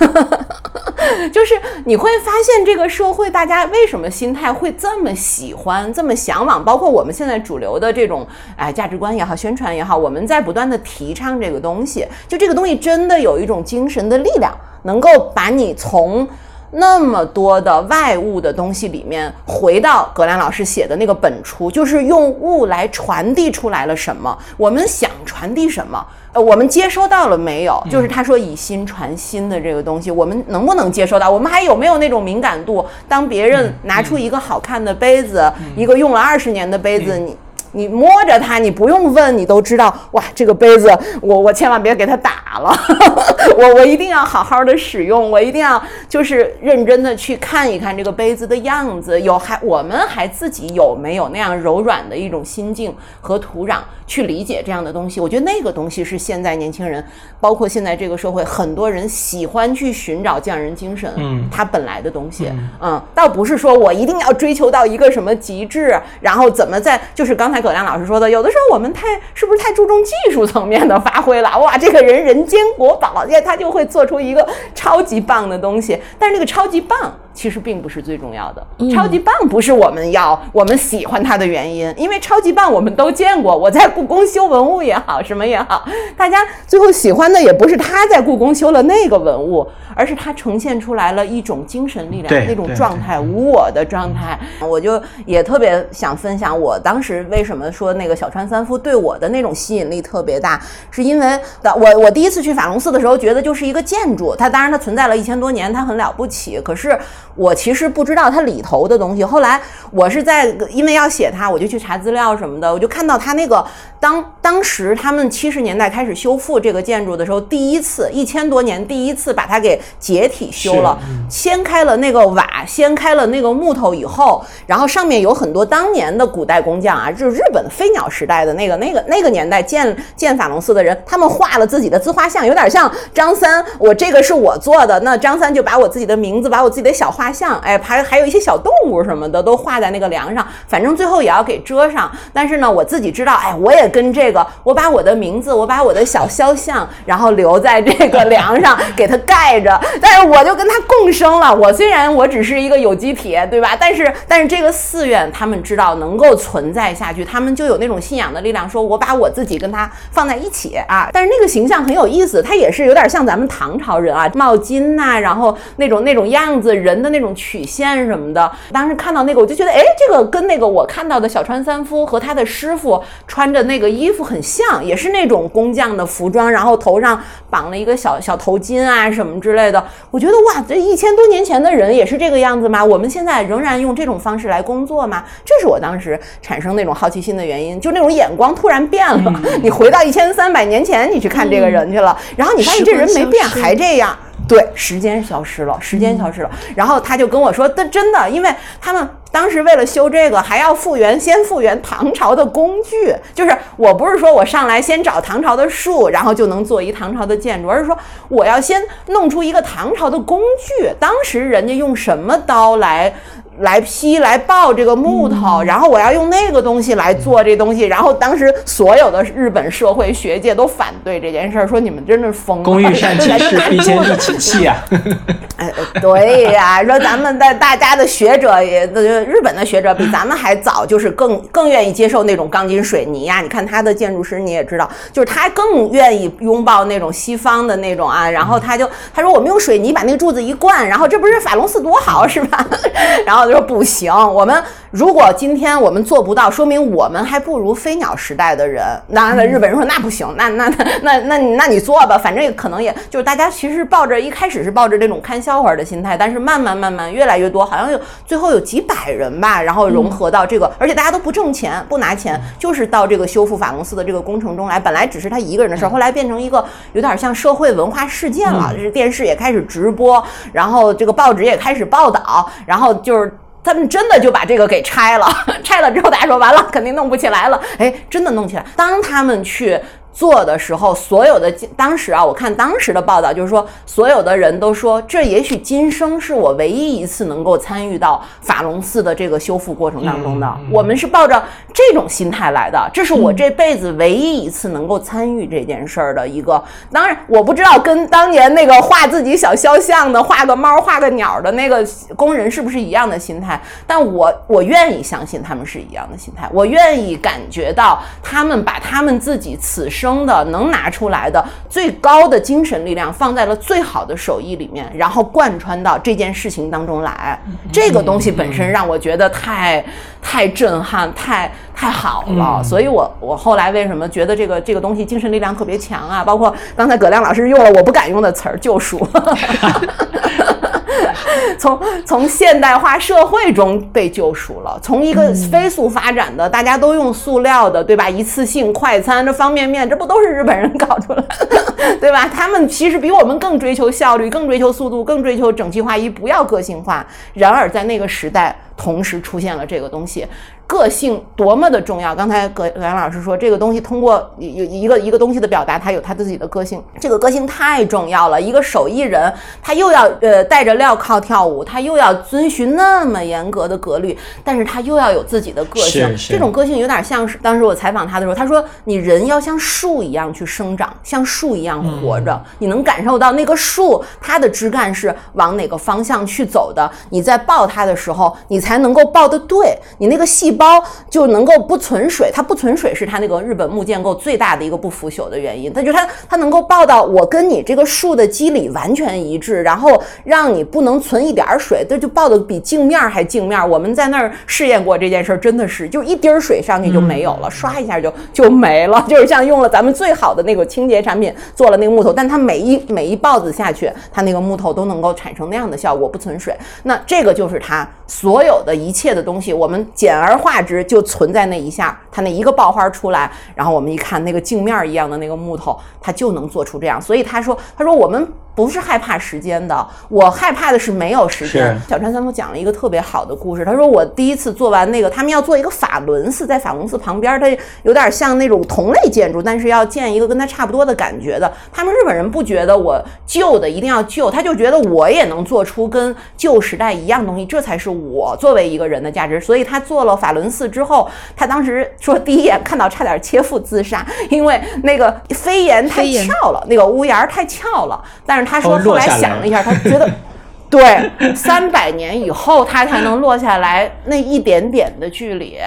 [1.32, 1.54] 就是
[1.86, 6.62] 你会发现这个社会，大家为什么心态会这么喜欢、这么向往？
[6.62, 12.06] 包括我们现在主流的这种哎价值观也好、宣传也好，我们在不断的提倡这个东西。
[12.28, 14.52] 就这个东西真的有一种精神的力量，
[14.82, 16.28] 能够把你从。
[16.70, 24.36] 那么多的外物的东西里面，回到葛兰老师写的那个本初，就是用物来传递出来了什么？
[24.58, 26.06] 我们想传递什么？
[26.34, 27.82] 呃，我们接收到了没有？
[27.90, 31.30] 就是他说以心传心的这个东西，我们能不能接收到？
[31.30, 32.84] 我们还有没有那种敏感度？
[33.08, 37.34] 当别人拿出一个好看的杯子，一个用了二十年的杯子，你。
[37.72, 40.90] 你摸着它，你不用问，你都知道哇，这个杯子
[41.20, 42.72] 我我千万别给它打了，
[43.56, 55.20] 我我一定要好好的使用，我一定要就是认真的去看一看这个杯子的样子，有还我们还自己有没有那样柔软的一种心境和土壤去理解这样的东西？
[55.20, 57.04] 我觉得那个东西是现在年轻人，
[57.40, 62.50] 包括现在这个社会，很多人喜欢去寻找匠人精神，嗯它本来的东西，
[62.80, 71.58] 嗯，倒不是说我一定要追求到一个什么极致，然后怎么在就是刚才葛亮老师说的，有的时候我们太是不是太注重技术层面的发挥了？
[71.58, 76.00] 哇，这个人人间国宝，耶，他就会做出一个超级棒的东西。
[76.18, 78.66] 但是那个超级棒，其实并不是最重要的。
[78.94, 83.56] 超级棒不是我们要我们喜欢它的原因，因为超级棒我们都见过。
[83.56, 85.84] 我在故宫修文物也好，什么也好，
[86.16, 94.38] 大家最后喜欢的也不是他在故宫修了那个文物，而是他呈现出来了一种精神力量，那种状态，无我的状态。
[94.60, 106.60] 我就也特别想分享，我当时为什么说那个小川三夫对我的那种吸引力特别大，是因为我我第一次去法隆寺的时候，觉得就是一个建筑，它当然它存在了一千多年，它很了不起。
[106.60, 106.96] 可是
[107.34, 109.24] 我其实不知道它里头的东西。
[109.24, 113.64] 后来我是在因为要写它，我就去查资料什么的，我就看到它那个
[113.98, 120.98] 当当时他们七十年代开始修复这个建筑的时候，第一次一千多年第一次把它给解体修了，
[121.30, 142.10] 掀开了那个瓦，掀开了那个木头以后，然后上面有很多当年的古代工匠啊，就是日本飞鸟时代的那个那个那个年代建建法隆寺的人，他们画了自己的自画像，有点像张三，我这个是我做的，那张三就把我自己的名字，把我自己的小画像，哎，还还有一些小动物什么的都画在那个梁上，反正最后也要给遮上。
[142.32, 149.80] 但是呢，我自己知道，哎，我也跟这个，我把我的名字，我把我的小肖像，然后留在这个梁上， 给它盖着。
[150.00, 151.54] 但是我就跟他共生了。
[151.54, 153.76] 我虽然我只是一个有机体，对吧？
[153.78, 161.10] 但是但是这个寺院，他们知道能够存在下去，他们就有那种信仰的力量，说我把我自己跟他放在一起啊。
[161.12, 168.50] 但是那个形象很有意思，他也是有点像咱们唐朝人啊，帽巾呐，然后那种那种样子，人的那种曲线什么的。
[168.72, 177.20] 当时看到那个，我就觉得，哎，这个跟那个我看到的小川三夫和他的师傅穿着那个衣服很像，也是那种工匠的服装，然后头上
[177.50, 179.84] 绑了一个小小头巾啊什么之类的。
[180.10, 182.84] 我觉得哇，这一千多年前的人也是这个样子吗？
[182.84, 185.24] 我们现在仍然用这种方式来工作吗？
[185.44, 189.40] 这是我当时产生那种好奇心的原因，就那种眼光突然变了。
[189.62, 194.16] 你回到一千三百年前，你去看这个人去了，然后你发现这人没变，还这样。
[194.46, 196.50] 对，时间消失了，时间消失了。
[196.74, 198.48] 然后他就跟我说：“这真的，因为
[198.80, 203.14] 他们当时为了修这个，还要复原，先复原唐朝的工具。
[203.34, 207.94] 就是我不是说我上来先找唐朝的树，然后就能做一唐朝的建筑，而是说
[208.30, 210.40] 我要先弄出一个唐朝的工
[210.80, 210.88] 具。
[210.98, 213.12] 当时人家用什么刀来？”
[213.60, 222.64] 来劈来爆这个木头，然后我要用那个东西来做这东西，然后当时所有的日本社会学界都反对这件事儿，说你们真的是疯了。
[222.64, 224.76] 工欲善其事，必先利其器啊！
[225.58, 233.40] 哎，对呀，说咱们的大家的学者也，日本的学者比咱们还早，就是更更愿意接受那种钢筋水泥呀。
[233.40, 238.30] 你看他的建筑师，你也知道，就是他更愿意拥抱那种西方的那种啊。
[238.30, 242.64] 然后他就他说我们用水泥把那个柱子一灌，然后这不是法隆寺多好是吧？
[243.26, 243.47] 然后。
[243.52, 248.84] 说不行，我们如果今天我们做不到，说明我们还不如飞鸟时代的人。
[249.08, 264.78] 那日本人说那不行，那 那那那那那你做吧，反正也可能也就是大家其实抱着一开始是抱着这种看笑话的心态，但是慢慢慢慢越来越多，好像有最后有几百人吧，然后融合到这个，而且大家都不挣钱，不拿钱，就是到这个修复法隆寺的这个工程中来。
[264.80, 270.22] 本来只是他一个人的事儿，后来变成一个有点像社会文化事件了，就是电视也开始直播，
[270.52, 273.37] 然后这个报纸也开始报道，然后就是。
[273.62, 275.26] 他们真的就把这个给拆了，
[275.62, 277.60] 拆了之后，大家说完了，肯定弄不起来了。
[277.78, 278.64] 哎，真的弄起来。
[278.76, 279.78] 当他们去。
[280.18, 290.56] 做的时候，所有的当时啊，我看当时的报道，就是说，所有的人都说，这也许今生是我唯一一次能够参与到法隆寺的这个修复过程当中的。
[290.72, 291.40] 我们是抱着
[291.72, 296.60] 这种心态来的，这是我这辈子唯一一次能够参与这件事儿的一个。
[296.90, 310.07] 当然，我不知道跟当年那个画自己小肖像的、画个猫、画个鸟的那个工人是不是一样的心态，但我我愿意相信他们是一样的心态，我愿意感觉到他们把他们自己此生。
[310.08, 317.38] 生的能拿出来的最高的精神力量放在了最好的手艺里面，然后贯穿到这件事情当中来。
[317.70, 319.84] 这个东西本身让我觉得太
[320.22, 322.62] 太震撼，太太好了。
[322.64, 326.24] 所以我我后来为什么觉得这个这个东西精神力量特别强啊？
[326.24, 329.06] 包括刚才葛亮老师用了我不敢用的词儿“救赎”。
[331.58, 338.08] 从从现代化社会中被救赎了，从一个飞速发展的大家都用塑料的，对吧？
[338.08, 342.28] 一次性快餐，这方便面，这不都是日本人搞出来的， 对吧？
[342.28, 347.06] 他们其实比我们更追求效率，更追求速度，更追求整齐划一，不要个性化。
[347.34, 348.56] 然而在那个时代。
[348.78, 350.24] 同时出现了这个东西。
[350.68, 352.14] 个性多么的重要！
[352.14, 358.38] 刚才葛葛阳老师说，这个东西通过有一个一个东西的表达，它有它自己的个性，这个个性太重要了。
[358.38, 366.14] 一个手艺人，他又要呃带着镣铐跳舞，他又要遵循那么严格的格律，但是他又要有自己的个性。
[366.28, 376.90] 这种个性有点像是当时我采访他的时候，他说：“你人要像树一样去生长，像树一样活着，你能感受到那个树它的枝干是往哪个方向去走的。
[377.08, 385.72] 你在抱它的时候，你才能够抱得对，你那个细。”包就能够不存水，它不存水是它那个日本木建构最大的一个不腐朽的原因。
[385.72, 393.70] 它就它它能够抱到我跟你这个树的肌理完全一致，然后让你不能存一点水，这就抱的比镜面还镜面。
[393.70, 399.04] 我们在那儿试验过这件事儿，真的是就一滴水上去就没有了，刷一下就就没了。
[399.08, 406.56] 就是像用了咱们最好的那个清洁产品做了那个木头，但它每一每一刨子下去，它那个木头都能够产生那样的效果，不存水。
[406.82, 410.47] 那这个就是它所有的一切的东西，我们简而化。
[410.48, 417.00] 画质就存在那一下，它那一个爆花出来，然后我们一看那个镜面一样的那个木头，它就能做出这样。
[417.00, 418.26] 所以他说，他说我们。
[418.58, 421.80] 不是害怕时间的，我害怕的是没有时间。
[421.88, 427.48] 小川三夫讲了一个特别好的故事，他说我第一次做完那个，他们要做一个法轮寺，在法轮寺旁边，它
[427.84, 431.48] 有点像那种同类建筑，但是要建一个跟它差不多的感觉的。
[431.72, 439.40] 他们日本人不觉得我旧的一定要旧，他就觉得我也能做出跟旧时代一样东西，这才是我作为一个人的价值。
[439.40, 448.47] 所以他做了法轮寺之后，他当时说第一眼看到差点切腹自杀，因为那个飞檐太翘了，那个屋檐太翘了，但是。
[448.48, 450.08] 他说：“后来想了一下，他觉得，
[450.70, 455.58] 对，三百年以后他才能落下来那一点点的距离。”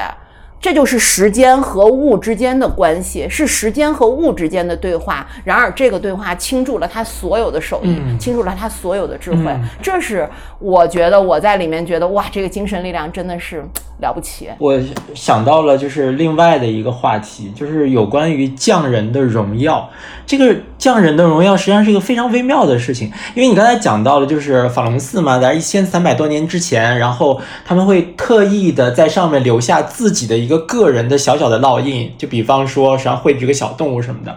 [0.62, 5.26] 这就是时间和物之间的关系，是时间和物之间的对话。
[5.44, 9.52] 然而，这个对话倾注了他所有的手艺，倾注了他所有的智慧。
[9.82, 10.30] 这是
[10.60, 13.66] 我觉得我在里面觉得哇，这个精神力量真的是
[14.02, 14.49] 了不起。
[14.58, 14.80] 我
[15.14, 19.88] 想到了就是另外的一个话题，就是有关于匠人的荣耀。
[20.26, 30.62] 这个匠人的荣耀实际上是一个非常微妙的事情，因为你刚才讲到了，就是法隆寺嘛，在一千三百多年之前，然后他们会特意的在上面留下自己的一个。
[30.72, 34.34] 个人的小小的烙印，就比方说，实际上绘制个小动物什么的。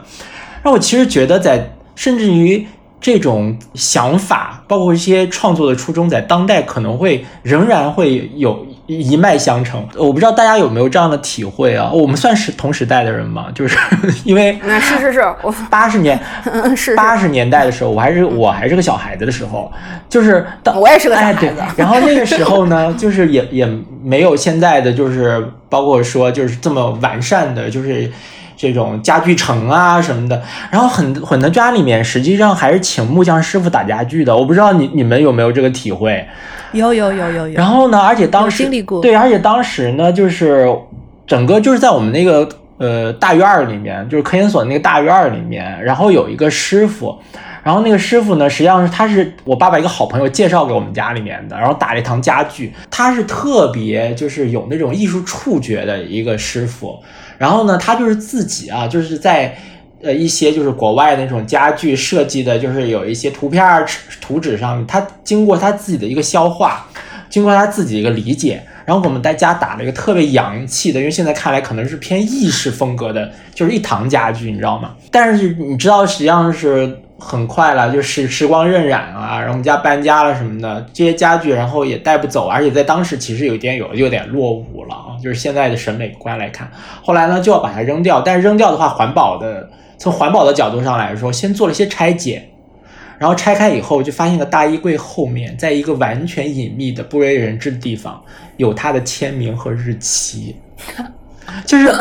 [0.65, 2.67] 那我其实觉得，在甚至于
[3.01, 9.87] 这种想法，包括一些创作的初衷，在当代可能会仍然会有一脉相承。
[9.97, 11.91] 我不知道大家有没有这样的体会啊？
[11.93, 13.47] 我们算是同时代的人吗？
[13.55, 13.77] 就是
[14.25, 16.19] 因为那是是是，我八十年
[16.77, 19.73] 是八十年代的时候，我还是我还是个小孩子的时候，
[20.09, 21.53] 就是当我也是个小孩子。
[21.77, 23.69] 然后那个时候呢， 就是也也
[24.03, 25.47] 没有现在的就是。
[25.71, 28.09] 包括说就是这么完善的，就是
[28.57, 34.37] 这种家具城啊什么的，然后很很多家里面实际上还是请木匠师傅打家具的。
[34.37, 36.25] 我不知道你你们有没有这个体会？
[36.75, 37.55] 有有有有有。
[37.55, 40.69] 然后呢，而且当时经历过对，而且当时呢，就是
[41.27, 42.49] 整个就是在我们那个
[42.79, 47.17] 呃大院儿里面，就是科研所那个大院儿里面，然后有一个师傅。
[47.63, 52.71] 然后那个师傅呢，实际上是他是我爸爸一个好朋友介绍给我们家里面的，然后打了一堂家具。
[52.91, 56.99] 他是特别就是有那种艺术触觉的一个师傅。
[57.39, 59.57] 然后呢，他就是自己啊，就是在
[60.05, 63.85] 呃一些就是国外那种家具设计的，就是有一些图片
[64.21, 66.87] 图纸上面，他经过他自己的一个消化，
[67.29, 74.95] 经过他自己的一个理解，然后我们在家打了一个特别洋气的，因为现在看来可能是偏意式风格的，就是一堂家具，你知道吗？
[75.11, 77.01] 但是你知道实际上是。
[77.17, 86.69] 很快了，就是时光荏苒啊，然后我们家搬家了什么的，这些家具然后也带不走，而且在当时其实有一点有有点落伍了啊，就是现在的审美观来看，
[87.03, 92.51] 后来呢就要把它扔掉，但是扔掉的话，环保的从环保的角度上来说，先做了一些拆解，
[93.19, 98.23] 然后拆开以后就发现个大衣柜后面，在一个完全隐秘的不为人知的地方，
[98.57, 100.57] 有他的签名和日期。
[101.65, 101.95] 就是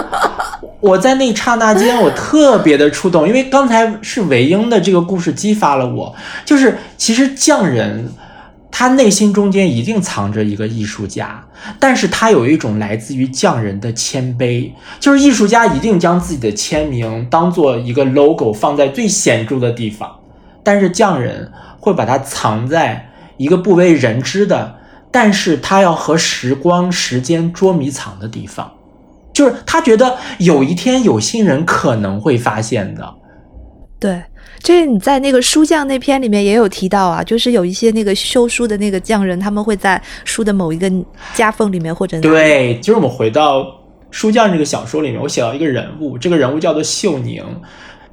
[0.80, 6.16] 我在那刹那间，我特别的触动，因为刚才是韦英的这个故事激发了我。
[6.44, 8.10] 就是其实匠人
[8.76, 11.46] 他内心中间一定藏着一个艺术家，
[11.80, 20.12] 但是他有一种来自于匠人的谦卑，就是艺术家一定将自己的签名当做一个 logo 放在最显著的地方，
[20.64, 23.08] 但是匠人会把它藏在
[23.38, 24.76] 一个不为人知的，
[25.12, 28.74] 但是他要和时光时间捉迷藏的地方。
[29.32, 33.14] 就是他觉得有一天有心人可能会发现的，
[34.00, 34.24] 对，
[34.64, 40.90] 这个你在那个书匠那篇里面也有提到啊，就是有一些那个修书的那个匠人，他们会在书的某一个
[41.34, 43.66] 夹缝里面或者对，就是我们回到
[44.10, 47.44] 书匠这个小说里面，我写到一个人物，这个人物叫做秀宁，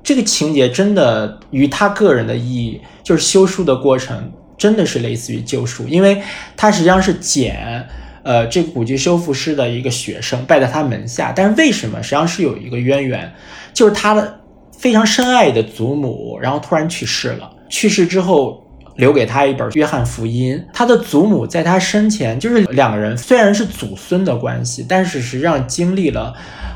[0.03, 6.21] 这个情节真的与他个人的意义，就是修书的过程真的是类似于救赎，因为
[6.57, 7.89] 他实际上是捡。
[8.23, 11.33] 呃，这个古籍修复师的一个学生，拜在他门下。
[11.35, 12.03] 但是为什么？
[12.03, 13.33] 实际上是有一个渊源，
[13.73, 14.40] 就是他的
[14.81, 17.51] 非常深爱的祖母，然后突然去世了。
[17.69, 18.67] 去世之后，
[18.97, 20.57] 留给他一本《约翰福音》。
[20.73, 26.33] 他的祖母在他生前，就是两个人虽然是祖孙的关系，但是实际上经历了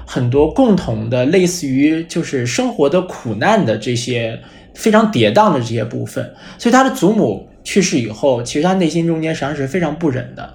[0.07, 4.39] 很多共同的，类似于就是生活的苦难的这些
[4.75, 6.31] 非常跌宕的这些部分。
[6.59, 10.53] 所以他的祖母去世以后，其实他内心中间实际上是非常不忍的。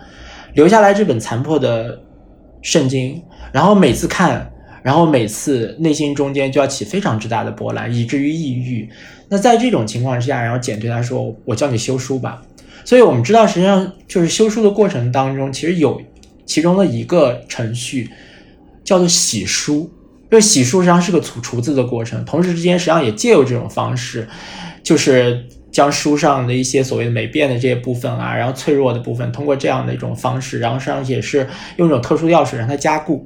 [0.54, 2.00] 留下来这本残破的
[2.62, 3.20] 圣经，
[3.52, 4.52] 然后每次看，
[4.90, 8.90] 然后每次内心中间就要起非常之大的波澜，以至于抑郁。
[9.28, 12.42] 那在这种情况之下，然后简对他说：“我教你修书吧。”
[12.84, 16.02] 所以我们知道，实际上就是修书的过程当中，其实有
[16.44, 18.10] 其中的一个程序
[18.84, 19.82] 叫做洗书。
[20.32, 24.28] 因为洗书实际上是个除除字的过程，同时之间实际上也借由这种方式，
[24.82, 25.46] 就是。
[25.72, 33.24] 将书上的一些所谓的没变的这些部分啊，然后脆弱的部分，通过这样的一种方式，然后实际上也是用一种特殊的药水让它加固。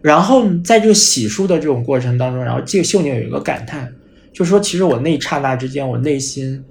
[0.00, 3.92] 然后在这个洗漱的这种过程当中，然后这个秀宁有一个感叹，
[4.32, 6.64] 就说，其实我那一刹那之间，我内心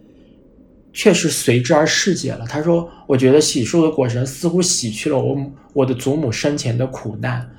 [0.93, 2.45] 确实随之而释解了。
[2.47, 5.37] 他说，我觉得洗漱的过程似乎洗去了我
[5.73, 7.49] 我的祖母生前的苦难。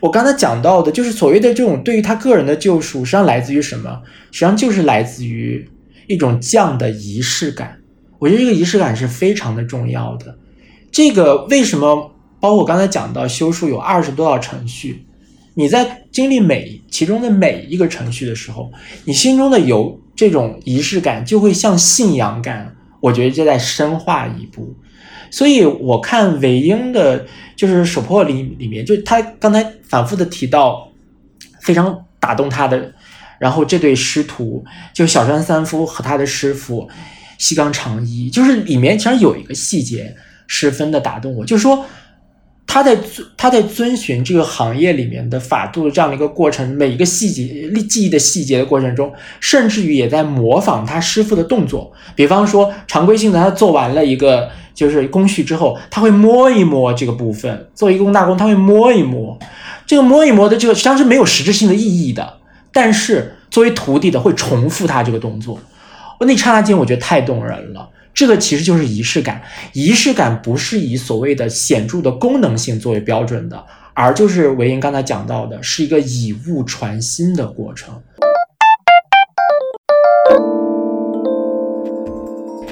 [0.00, 4.02] 我刚才讲到的，就是所谓的这种对于他个人的救赎，实际上来自于什么？
[4.30, 5.68] 实际上就是来自于。
[6.06, 7.78] 一种降的仪式感，
[8.18, 10.36] 我觉得这个仪式感是非常的重要的。
[10.92, 12.14] 这个为什么？
[12.40, 15.06] 包括我刚才讲到修书有二十多道程序，
[15.54, 18.70] 你在经历每其中的每一个程序的时候，
[19.04, 24.74] 你心中的有这种仪式感，就会像信仰感，我觉得就在深化一步。
[25.30, 27.26] 所以我看韦英的，
[27.56, 30.88] 就是《手破》里里面，就他刚才反复的提到，
[31.60, 32.92] 非常打动他的。
[33.40, 36.88] 然后这对师徒，就小山三夫和他的师傅
[37.36, 40.14] 西冈长一，就是里面其实有一个细节
[40.46, 41.84] 十分的打动我，就是说
[42.74, 51.92] 他在遵他在遵循这个行业里面的法度的这样的一个过程，每一个细节记忆的细节的过程中，甚至于也在模仿他师傅的动作。
[52.16, 59.38] 比方说常规性的，他做完了一个就是工序之后，他会摸一摸这个部分，做一个工大工，他会摸一摸，
[59.86, 62.38] 这个摸一摸的这个实际上是没有实质性的意义的。
[62.72, 65.60] 但是作为徒弟的会重复他这个动作，
[66.18, 67.88] 我那刹那间我觉得太动人了。
[68.14, 69.42] 这个其实就是仪式感，
[69.72, 78.00] 仪式感不是以所谓的显著的功能性作为标准的，而就是维英刚才讲到的，是一个以物传心的过程。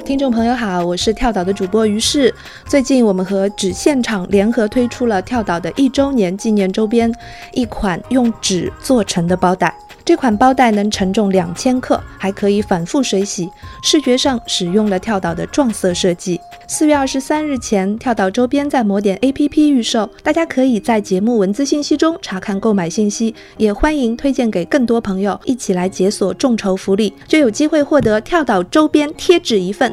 [0.05, 2.33] 听众朋友好，我是跳岛的主播于适。
[2.65, 7.09] 最近我们和纸现场联合推出了跳岛的一周年纪念周边，
[7.53, 9.73] 一款用纸做成的包袋。
[10.05, 13.49] 这款包袋能承重两千克，还可以反复水洗。
[13.81, 16.37] 视觉上使用了跳岛的撞色设计。
[16.67, 29.92] 四月二十三日前，跳岛周边在魔点 APP 预售，大家可以在节目文字信息中查看购买信息，也欢迎推荐给更多朋友，一起来解锁众筹福利，就有机会获得跳岛周边贴纸一份。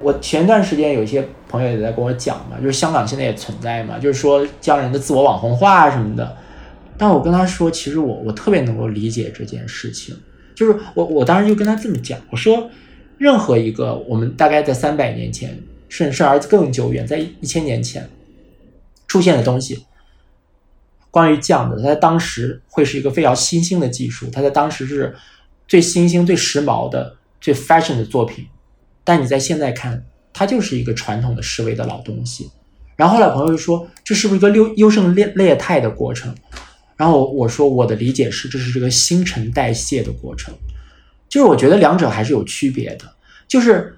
[0.00, 6.36] 我前段时间有一些朋友也在跟我讲嘛，就是香港现在也存在嘛，就是说将人的自我网红化什么的。
[6.96, 10.16] 但我跟他说，其实我我特别能够理解这件事情，
[10.54, 12.70] 就是我我当时就跟他这么讲，我说，
[13.18, 15.58] 任何一个我们大概在三百年前，
[15.88, 18.08] 甚至而更久远，在一千年前
[19.06, 19.84] 出现的东西，
[21.10, 25.14] 关于酱的，它在当时会是一个非常新兴的技术，它在当时是
[25.66, 28.46] 最新兴、最时髦的、最 fashion 的作品，
[29.06, 32.50] 但你在现在看，它就是一个传统的思维的老东西。
[32.96, 36.34] 然后后来朋友就说，这是不是一个优优胜劣劣汰的过程？
[36.96, 40.52] 然后我说我的理解是，这是这个新陈代谢的过程，
[41.28, 43.04] 就是我觉得两者还是有区别的。
[43.46, 43.96] 就是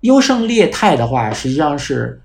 [0.00, 2.20] 优胜劣汰的话，实际上是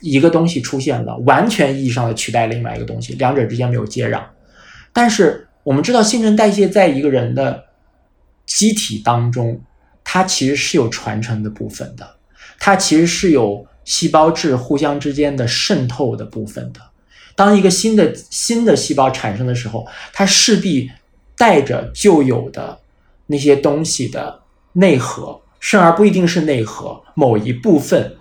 [0.00, 4.22] 一个东西出现了，完全意义上的取代另外一个东西，两者之间没有接壤。
[4.92, 7.64] 但是我们知道，新陈代谢在一个人的
[8.46, 9.60] 机体当中，
[10.12, 12.06] 它其实是有传承的部分的，
[12.58, 16.80] 它其实是有细胞质互相之间的渗透的部分的。
[17.34, 20.90] 当一个新的新的细胞产生的时候，它势必
[21.34, 22.78] 带着旧有的
[23.26, 24.42] 那些东西的
[24.74, 28.14] 内核，甚而不一定是内核某一部分，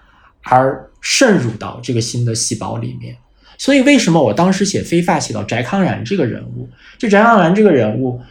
[0.44, 3.18] 而渗入到这个新的细胞里面。
[3.58, 6.70] 所以，为什么我当时写非法写到翟康然这个人物？
[6.98, 8.22] 就翟康然这个人物，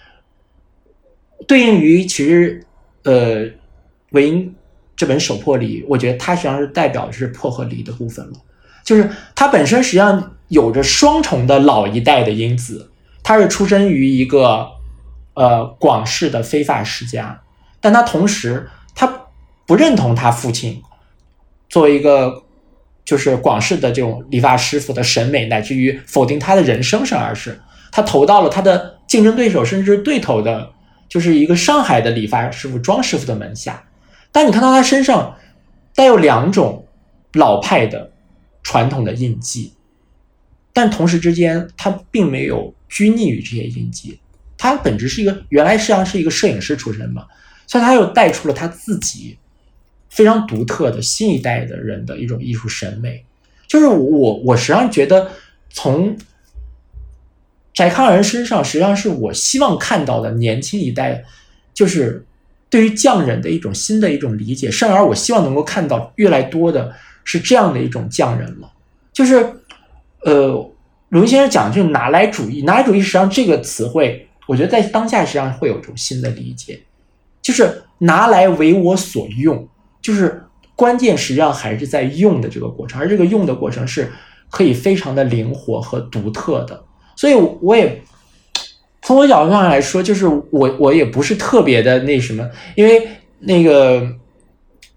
[1.47, 2.65] 对应于其实，
[3.05, 3.47] 呃，
[4.11, 4.55] 韦应
[4.97, 8.33] 这本手破里，我觉得它实际上是代表的是破和离的部分了。
[8.83, 12.91] 就是他本身实际上有着双重的老一代的因子，
[13.23, 14.67] 他是出身于一个
[15.35, 17.41] 呃广式的非法世家，
[17.81, 19.27] 但他同时他
[19.67, 20.83] 不认同他父亲
[21.69, 22.43] 作为一个
[23.05, 27.61] 就是广式的这种理发师傅的审美，乃至于否定他的人生生而是，
[27.93, 30.73] 他投到了他的竞争对手甚至对头的，
[31.11, 33.85] 就是一个上海的理发师傅庄师傅的门下。
[34.33, 35.37] 但你看到他身上
[35.95, 36.87] 带有两种
[37.35, 38.11] 老派的
[38.63, 39.75] 传统的印记，
[40.73, 44.19] 但同时之间他并没有拘泥于这些印记。
[44.57, 47.27] 他本质是一个原来实际上是一个摄影师出身嘛，
[47.67, 49.37] 所以他又带出了他自己
[50.11, 53.25] 非常独特的新一代的人的一种艺术审美。
[53.67, 55.31] 就是我我实际上觉得
[55.71, 56.17] 从
[57.81, 61.25] 翟康仁身上，实际上是我希望看到的年轻一代，
[61.73, 62.23] 就是
[62.69, 66.93] 对于匠人的一种新的一种理解，甚而我希望能够看到越来多的
[67.25, 68.71] 是这样的一种匠人了。
[69.15, 69.37] 就是
[70.27, 70.49] 呃，
[71.09, 76.79] 鲁云先生讲的就是拿来主义，拿来主义实际上这个词汇，我觉得在当下实际上会有一种新的理解，
[77.41, 79.67] 就是拿来为我所用，
[80.03, 80.45] 就是
[80.77, 84.13] 关键实际上还是在用的这个过程，而这个用的过程是
[84.51, 86.85] 可以非常的灵活和独特的。
[87.21, 88.01] 所以我也
[89.03, 93.07] 从我角度上来说，就是我我也不是特别的那什么，因为
[93.41, 94.03] 那个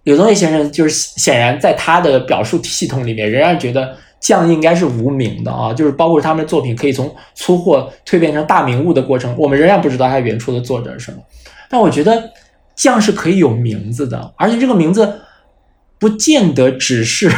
[0.03, 11.17] 柳宗悦先生就是显然在他的表述系统里面，仍然觉得匠应该是无名的啊，就是包括他们的作品可以从粗货蜕变成大名物的过程，我们仍然不知道他原初的作者是什么。
[11.69, 12.31] 但我觉得
[12.73, 15.19] 匠是可以有名字的，而且这个名字
[15.99, 17.29] 不见得只是。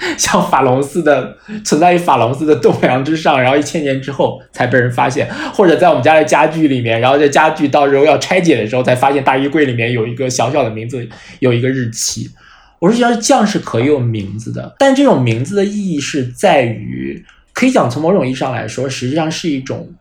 [0.16, 11.06] 像法隆寺的存在于法隆寺的栋梁之上，然后一千年之后才被人发现，或者在我们家的家具里面，然后在家具到时候要拆解的时候才发现大衣柜里面有一个小小的名字，
[11.40, 12.30] 有一个日期。
[12.78, 17.22] 我是觉得酱是可以有名字的，但这种名字的意义是在于，
[17.52, 19.92] 可以讲从某种意义上来说，实际上是一种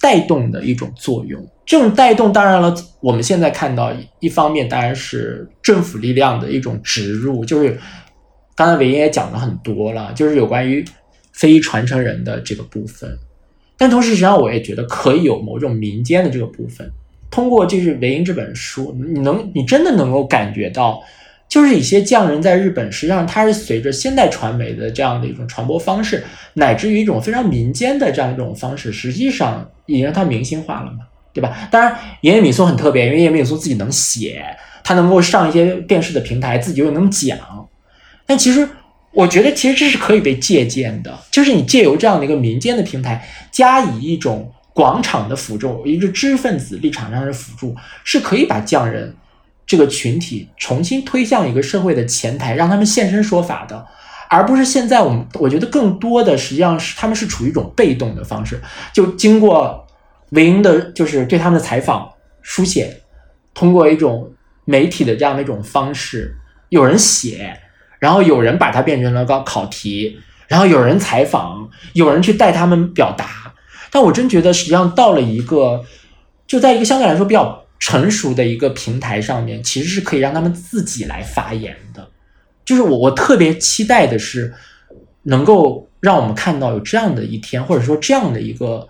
[0.00, 1.44] 带动的一种作用。
[1.66, 7.76] 这种带动，当然了，我们现在看到一方面当然是政府力量的一种植入，就是。
[8.56, 10.84] 刚才韦英也讲了很多了，就是有关于
[11.32, 13.18] 非遗传承人的这个部分，
[13.76, 16.90] 但同时实际上我也觉得可以有某种民间的这个部分。
[17.30, 21.02] 通过就是韦英这本书，你能你真的能够感觉到，
[21.48, 26.22] 就是一些匠人在日本，实际上他是随着现代传媒的这样的一种传播方式，
[26.52, 30.98] 乃至于一种非常民间的这样一种方式，实际上已经让它明星化了嘛，
[31.32, 31.68] 对吧？
[31.72, 34.44] 当然，岩野敏松很特别，因为岩野敏松自己能写，
[34.84, 37.36] 他能够上一些电视的平台，自己又能讲。
[38.26, 38.68] 但其实，
[39.12, 49.14] 我觉得其实这是可以被借鉴的，就是你借由这样的一个民间的平台，加以一种广场的辅助，一个知识分子立场上的辅助，是可以把匠人
[49.66, 53.86] 这个群体重新推向一个社会的前台，让他们现身说法的，
[54.28, 58.60] 而不是现在我们我觉得更多的实际上是他们是处于一种被动的方式，
[58.92, 59.86] 就经过
[60.30, 62.10] 韦英的，就是对他们的采访、
[62.42, 63.02] 书写，
[63.52, 64.32] 通过一种
[64.64, 66.34] 媒体的这样的一种方式，
[66.70, 67.60] 有人写。
[68.04, 73.54] 然后有人把它变成了个考题，然后有人采访，有人去带他们表达。
[73.90, 75.82] 但我真觉得，实际上到了一个，
[76.46, 82.06] 就在一个相对来说比较成熟的一个平台上面，其实是可以让他们自己来发言的。
[82.62, 84.52] 就是我，我特别期待的是，
[85.22, 88.86] 能够让我们看到有这样的一天，或者说这样的一个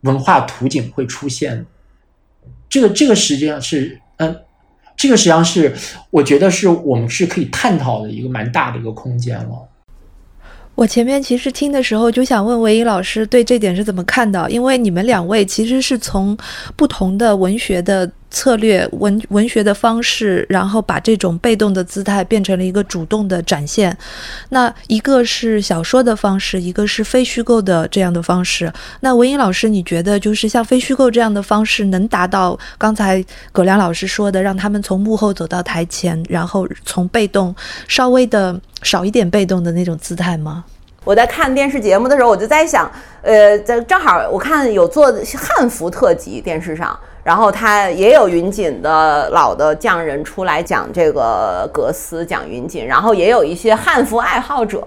[0.00, 1.64] 文化图景会出现。
[2.68, 4.40] 这个，这个实际上是，嗯。
[4.98, 5.74] 这个实际上是，
[6.10, 9.66] 我觉得是我们是可以探讨的一个蛮大的一个空间了。
[10.74, 14.50] 我前面其实听的时候就想问韦一老师对这点是怎么看的？
[14.50, 16.36] 因为你们两位其实是从
[16.76, 18.10] 不同的文学的。
[18.30, 23.96] 策略文文学的方式，然后把这种被动的姿态变成了一个主动的展现。
[24.50, 28.72] 那一个是小说的方式，一个是非虚构的这样的方式。
[29.00, 37.54] 那文英老师，你觉得就是像非虚构这样的方式，能达到刚才葛亮老师说的，让他们从幕后走到台前，然后从被动
[37.86, 40.64] 稍微的少一点被动的那种姿态吗？
[41.04, 42.90] 我在看电视节目的时候，我就在想，
[43.22, 46.98] 呃，在正好我看有做汉服特辑，电视上。
[47.22, 54.82] 然后他也有云锦的老的匠人出来讲这个格斯，讲云锦，然后也有一些汉服爱好者。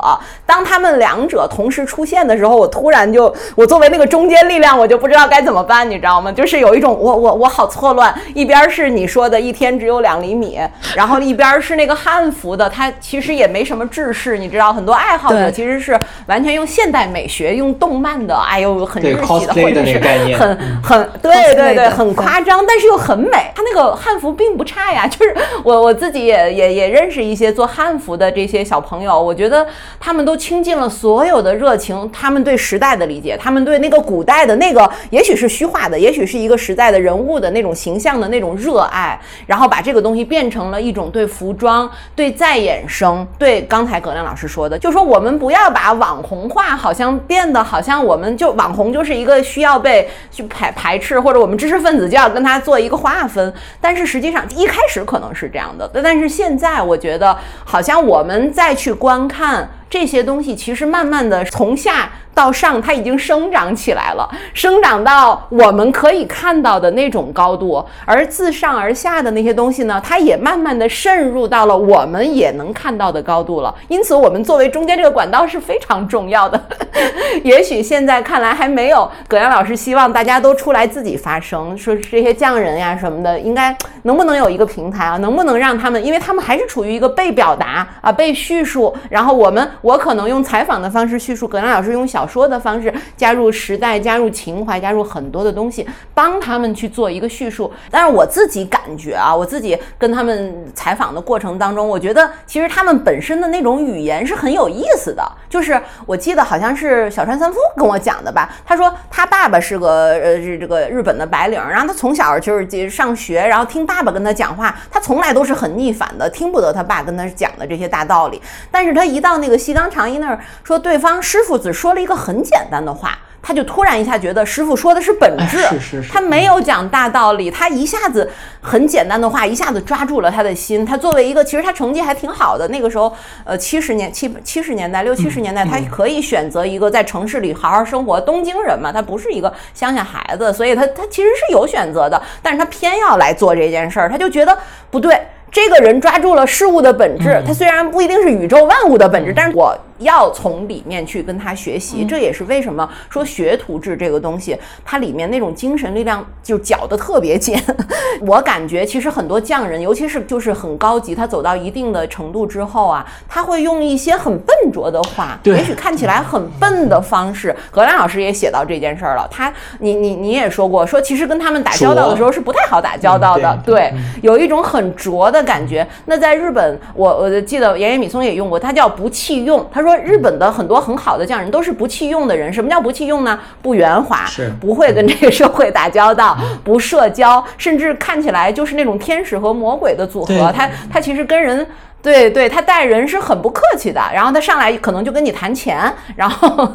[0.45, 6.31] 当他们两者同时出现的时候，我突然就，我作为那个中间力量，我就不知道该怎么办，你知道吗？
[6.31, 10.59] 就是有一种我我我好错乱，一边是你说的一天只有两厘米，
[10.95, 19.99] 然后一边是那个汉服的，它其实也没什么制式，你知道，很多爱好者其实是完全用现代美学、用动漫的，哎呦，很日系的，或者是
[20.35, 22.30] 很很对对对，很快。
[22.31, 23.51] 夸张，但是又很美。
[23.53, 25.35] 他那个汉服并不差呀， 就是
[25.65, 29.67] 我我自己也也也认识一些做汉服的这些小朋友，我觉得
[29.99, 53.51] 他们都倾尽了所有的热情，他们对时代的理解，他们对那个古代的那个，也许是虚化的，也许是一个时代的人物的那种形象的那种热爱，然后把这个东西变成了一种对服装、对再衍生、对刚才葛亮老师说的，就说我们不要把网红化，好像变得好像我们就网红就是一个需要被去排排斥，或者我们知识分子就要跟他做一个划分。
[53.79, 57.35] 但是实际上一开始可能是这样的，但是现在我觉得
[57.65, 62.09] 好像我们再去观看这些东西，其实慢慢的从下。
[62.33, 67.85] 到上，它已经生长起来了，生长到我们可以看到的那种高度。
[68.05, 73.75] 而自上而下的那些东西呢，它也慢慢的渗入到了我们也能看到的高度了。
[73.89, 76.59] 因此，我们作为中间这个管道是非常重要的。
[77.43, 85.17] 也许现在看来还没有葛阳老师希望大家都出来自己发声，说这些匠人呀什么的，应该能不能有一个平台啊？
[85.17, 92.21] 能不能让他们，因为他们还是处于一个被表达啊、被叙述，然后我们我可能用采访的方式叙述，葛兰老师用小。
[92.31, 97.69] 说的方式加入时代，加入情怀，加入很多的东西，帮他们去做一个叙述。
[97.89, 105.21] 但是我自己感觉啊，我自己跟他们采访的过程当中，我觉得其实他们本身的那种语言是很有意思的。
[105.49, 118.41] 就是我记得好像是小川三夫跟我讲的吧，他说他爸爸是个呃是这个日本的白领，然后他从小就是上学，然后听爸爸跟他讲话，他从来都是很逆反的，听不得他爸跟他讲的这些大道理。
[118.71, 122.11] 但是他一到那个西冈长一那儿，说对方师傅只说了一个。
[122.11, 128.29] 个很简单的话，他就突然一下觉得师傅说的是本质，是是是，他没有讲大道理，他一下子
[128.59, 130.85] 很简单的话一下子抓住了他的心。
[130.85, 133.15] 他作为一个其实他成绩还挺好的，那个时候
[133.45, 144.57] 呃七十年七七十年代六七十年代，他可以选择一个在城市里好好生活，东京人嘛，他不是一个乡下孩子，所以他他其实是有选择的，但是他偏要来做这件事儿，他就觉得
[144.89, 145.17] 不对。
[145.51, 152.05] 这个人抓住了事物的本质，他虽然不一定是宇宙万物的本质，但是我要从里面去跟他学习。
[152.05, 157.57] 这也是为什么说学徒制这个东西，它里面那种精神力量就搅得特别紧。
[158.25, 167.55] 我感觉其实很多匠人，尤其是就是很高级，他走到一定的程度之后啊，他会用一些很笨拙的话，也许看起来很笨的方式。
[167.69, 175.41] 何亮老师也写到这件事儿了，他你你你也说过，说其实跟他们打交道的时候是不太好打交道的，对，有一种很拙的。
[175.41, 179.67] 感觉那在日本，我我记得岩野米松也用过，他叫不弃用。
[179.73, 182.51] 他说日本的很多很好的匠人都是不弃用的人。
[182.51, 183.39] 什么叫不弃用呢？
[183.61, 190.51] 不圆滑，是不会跟这个社会打交道，不社交，甚至看起来就是那种天使和魔鬼的组合。
[190.51, 191.65] 他他其实跟人。
[192.03, 195.79] 对对，他待人是很不客气的，然后他上来可能就跟你谈钱，
[196.15, 196.67] 然后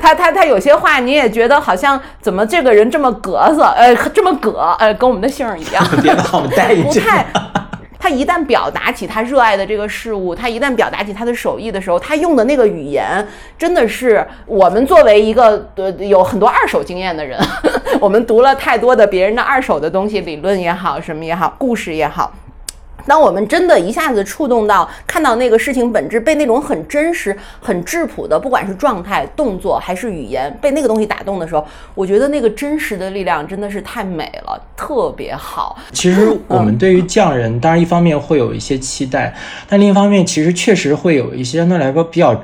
[0.00, 7.24] 他他他有些话你也觉得好像怎么这个人这么格子，呃，这么格，呃，跟我们的姓儿一样，别把我们带一不太。
[8.00, 13.24] 他一旦表达起他热爱的这个事物，他一旦表达起他的手艺的时候，他用的那个语言，
[13.58, 17.38] 真的是我们作为一个呃有很多二手经验的人，
[18.00, 22.32] 我们读了太多的别人的二手的东西，理论也好，什么也好，故事也好。
[23.06, 31.64] 当我们真的一下子触动到，看到那个事情本质，被那种很真实、很质朴的，不管是状态、动作还是语言，被那个东西打动的时候，
[31.94, 35.78] 我觉得那个真实的力量真的是太美了，特别好。
[35.92, 39.34] 其实我们对于匠人，当然一方面会有一些期待，
[39.68, 42.40] 但另一方面，其实确实会有一些相对来说比较。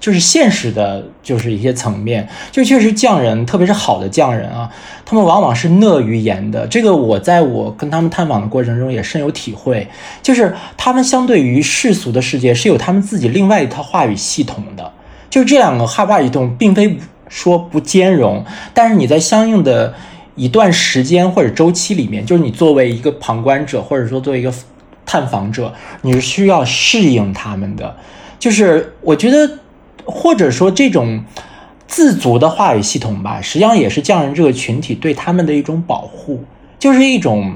[0.00, 4.70] 就是现实的，就是一些层面，就确实匠人，特别是好的匠人啊，
[5.04, 6.64] 他们往往是讷于言的。
[6.68, 9.86] 这个我在我跟他们探访的过程中也深有体会。
[10.22, 14.92] 就是他们相对于世俗的世界是有他们自己另外一套话语系统的。
[15.28, 16.96] 就这两个话语系统，并非
[17.28, 19.92] 说不兼容，但是你在相应的
[20.36, 24.54] 一段时间或者周期里面，就是你作为一个旁观者，或者说作为一个
[25.04, 27.96] 探访者，你是需要适应他们的。
[28.38, 29.58] 就是我觉得。
[30.10, 31.22] 或者说这种
[31.86, 36.42] 自足的话语系统吧，实际上也是匠人这个群体对他们的一种保护，
[36.78, 37.54] 就是一种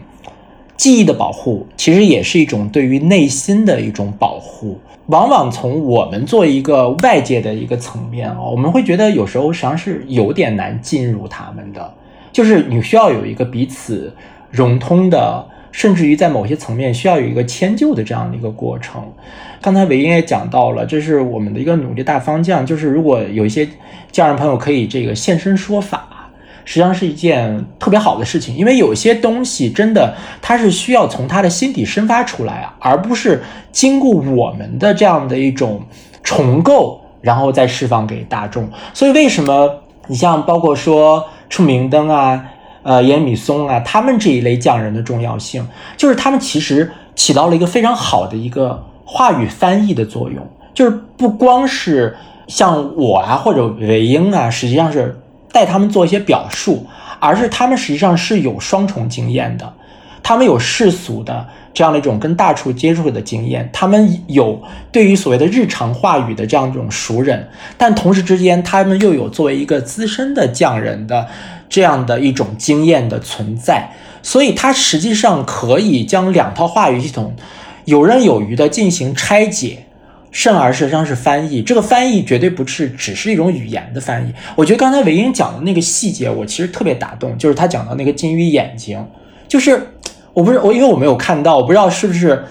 [0.77, 4.79] 记忆的保护，其实也是一种对于内心的一种保护。
[5.07, 11.95] 往往从我们做一个外界的一个层面啊，我们会觉得有时候实际上是有点难进入他们的，
[12.31, 14.15] 就是你需要有一个彼此
[14.51, 15.47] 融通的。
[15.73, 19.03] 甚至于在某些层面需要有一个迁就的这样的一个过程。
[19.61, 23.66] 刚才韦英也讲到了，这是我们的一个努力大方向，就是如果有一些
[24.11, 26.28] 家人朋友可以这个现身说法，
[26.65, 35.81] 实际上是一件特别好的事情，因为有些东西真的它是需要从他的心底生发出来啊，而不是经过我们的这样的一种
[36.23, 38.69] 重构，然后再释放给大众。
[38.93, 42.44] 所以为什么你像包括说出明灯啊？
[42.82, 55.18] 呃严米松啊，他们这一类匠人的重要性，就是他们其实起到了一个非常好的一个话语翻译的作用，就是不光是像我啊或者韦英啊，实际上是
[55.52, 56.86] 带他们做一些表述，
[57.20, 59.72] 而是他们实际上是有双重经验的，
[60.23, 61.47] 他们有世俗的。
[61.74, 71.27] 这样的一种跟大厨接触的经验，他们有对于所谓的日常话语的这样一种熟人，但同时之间，他们又有作为一个资深的匠人的
[71.70, 73.89] 这样的一种经验的存在，
[74.23, 77.35] 所以他实际上可以将两套话语系统
[77.86, 79.86] 游刃有余的进行拆解，
[80.31, 81.62] 甚而实际上是翻译。
[81.62, 84.35] 这个翻译绝对不是只是一种语言的翻译。
[84.57, 89.03] 我觉得刚才韦英讲的那个细节，我其实特别打动，就是他讲到那个金鱼眼睛，
[89.53, 89.89] 就是。
[90.35, 92.43] 我不是我，因为我没有看到，我不知道是不是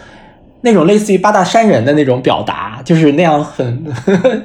[0.62, 4.42] 那种类似于八大山人的那种表达，就是那样很，呵 呵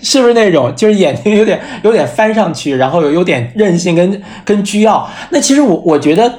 [0.00, 5.10] 是不是那种就是眼睛有点有点翻上去，然后有有点任性跟跟倨傲。
[5.30, 6.32] 那其实我我觉得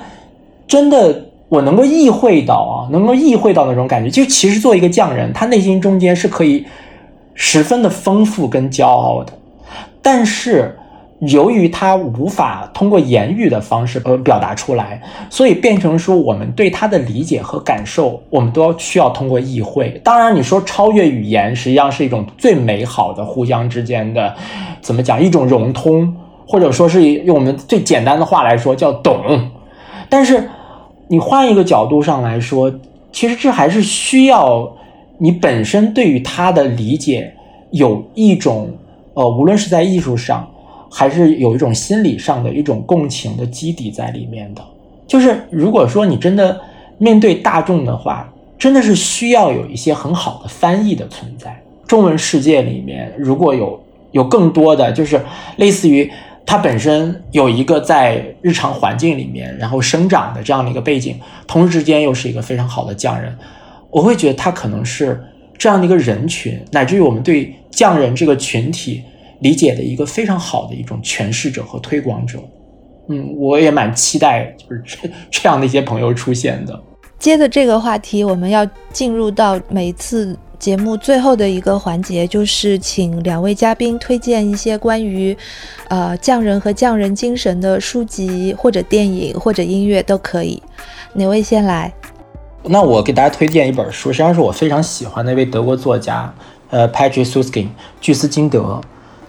[0.69, 4.09] 真的我能够意会到啊，能够意会到那种感觉。
[4.09, 6.65] 就其实做一个匠人，他内心中间是可以
[7.33, 9.33] 十分的丰富跟骄傲的，
[10.01, 10.73] 但是。
[11.21, 19.99] 由于他无法通过言语的方式呃表达出来，所以变成说我们对他的理解和感受，我们都要需要通过意会。
[20.03, 24.35] 当然，你说超越语言，实际上是一种最美好的互相之间的，
[24.79, 25.19] 怎么讲？
[25.19, 26.15] 一种融通，
[26.47, 29.19] 或者说是用我们最简单的话来说叫懂。
[30.07, 30.47] 但是
[31.07, 32.71] 你换一个角度上来说，
[33.11, 34.71] 其实这还是需要
[35.17, 37.33] 你本身对于他的理解
[37.71, 38.69] 有一种
[39.15, 40.47] 呃，无论是在艺术上。
[40.97, 44.63] 还是有一种心理上的一种共情的基底在里面的。
[45.05, 46.59] 就是如果说你真的
[46.97, 51.55] 面对大众的话，真的是需要有一些很好的翻译的存在。
[51.85, 53.79] 中文世界里面，如果有
[54.09, 55.21] 有更多的，就是
[55.57, 56.11] 类似于
[56.43, 61.15] 他本身有一个在日常环境里面然后生长的这样的一个背景，
[61.45, 63.37] 同时之间又是一个非常好的匠人，
[63.91, 65.23] 我会觉得他可能是
[65.59, 69.03] 这样的一个人群，乃至于我们对匠人这个群体。
[69.39, 72.39] 理解的一个非常好的一种诠释者和推广者，
[73.09, 76.79] 嗯，我也蛮期待就是这这样的一些朋友出现的。
[77.19, 85.35] 接着这个话题，我们要进入到每次节目最后的一个环节，就是请两位嘉宾推荐一些关于
[85.87, 90.61] 呃匠人和匠人精神的书籍或者电影或者音乐都可以。
[91.13, 91.91] 哪位先来？
[92.63, 96.31] 那我给大家推荐一本书，实际上是我非常喜欢的一位德国作家，
[96.69, 97.69] 呃，Patrick Susskind，
[97.99, 98.79] 巨斯金德。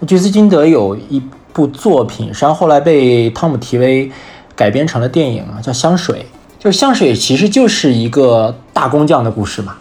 [0.06, 1.20] 巨斯金德有一
[1.52, 4.10] 部作品，实际上后来被汤姆提威
[4.54, 6.18] 改编成了电影啊，叫《香水》。
[6.58, 9.76] 就是香水其实就是一个大工匠的故事嘛。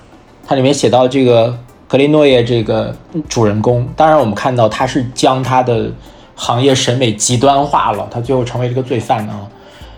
[0.46, 1.58] 它里面写到这个
[1.88, 2.96] 格雷诺耶这个
[3.30, 5.92] 主人公，当然我们看到他是将他的
[6.36, 9.48] 行业审美极端化了，他最后成为这个罪犯啊。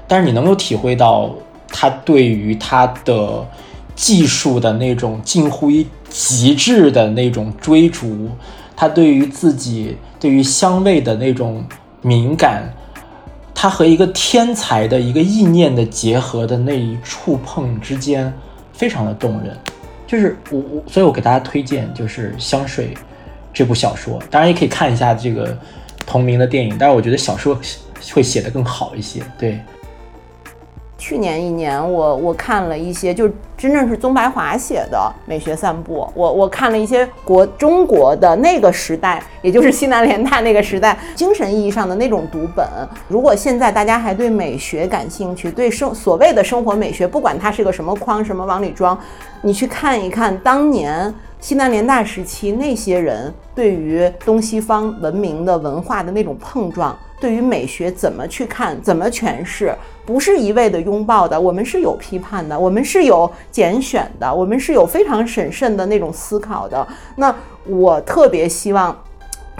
[0.07, 1.29] 但是你能够体会到
[1.69, 3.45] 他对于他的
[3.95, 8.29] 技术的那种近乎于极致的那种追逐。
[8.79, 11.61] 他对于自己对于香味的那种
[12.01, 12.63] 敏感，
[13.53, 18.33] 他和一个天才的一个意念的结合的那一触碰之间，
[18.71, 19.53] 非常的动人。
[20.07, 22.93] 就是我我，所以我给大家推荐就是《香水》
[23.53, 25.53] 这部小说，当然也可以看一下这个
[26.05, 27.59] 同名的电影，但是我觉得小说
[28.13, 29.21] 会写得更好一些。
[29.37, 29.59] 对。
[30.99, 33.27] 去年一年，我我看了一些，就
[33.57, 36.01] 真正是宗白华写的《美学散步》。
[36.13, 42.67] 我我看了一些国中国的那个时代，也就是西南联大那个时代，精神意义上的那种读本。
[43.07, 48.99] 如果现在大家还对美学感兴趣，对生所谓的生活美学，不管它是个什么框什么往里装，
[49.41, 56.93] 你去看一看当年西南联大时期那些人对于东西方文明的文化的那种碰撞。
[57.21, 59.75] 对于美学怎么去看，怎么诠释，
[60.09, 61.39] 不是一味的拥抱的。
[61.39, 66.87] 我们是有批判的，我们是有拣选的，我们是有非常审慎的那种思考的。
[67.15, 67.33] 那
[67.67, 68.97] 我特别希望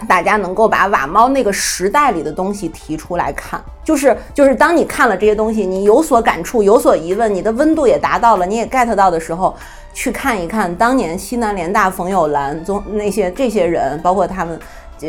[0.08, 9.56] 大家能够把瓦猫那个时代里的东西提出来看，就是就是当你看了这些东西，你有所感触，有所疑问，你的温度也达到了，你也 get 到的时候，
[9.94, 14.60] 去看一看当年西南联大冯友兰宗那些这些人，包括他们。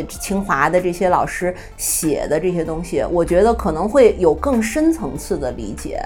[0.07, 6.01] 清华的这些老师写的这些东西，我觉得可能会有更深层次的理解。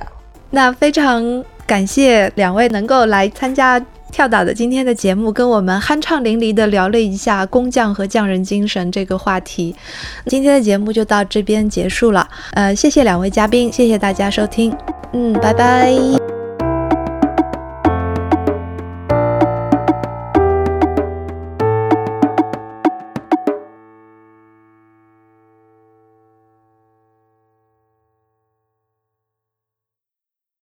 [0.52, 9.76] 那非常感谢两位能够来参加跳岛的今天的节目，跟我们酣畅淋漓的聊了一下工匠和匠人精神这个话题。
[10.28, 14.74] 今天的节目就到这边结束了，呃，谢谢两位嘉宾，谢谢大家收听，
[15.12, 16.25] 嗯，拜拜。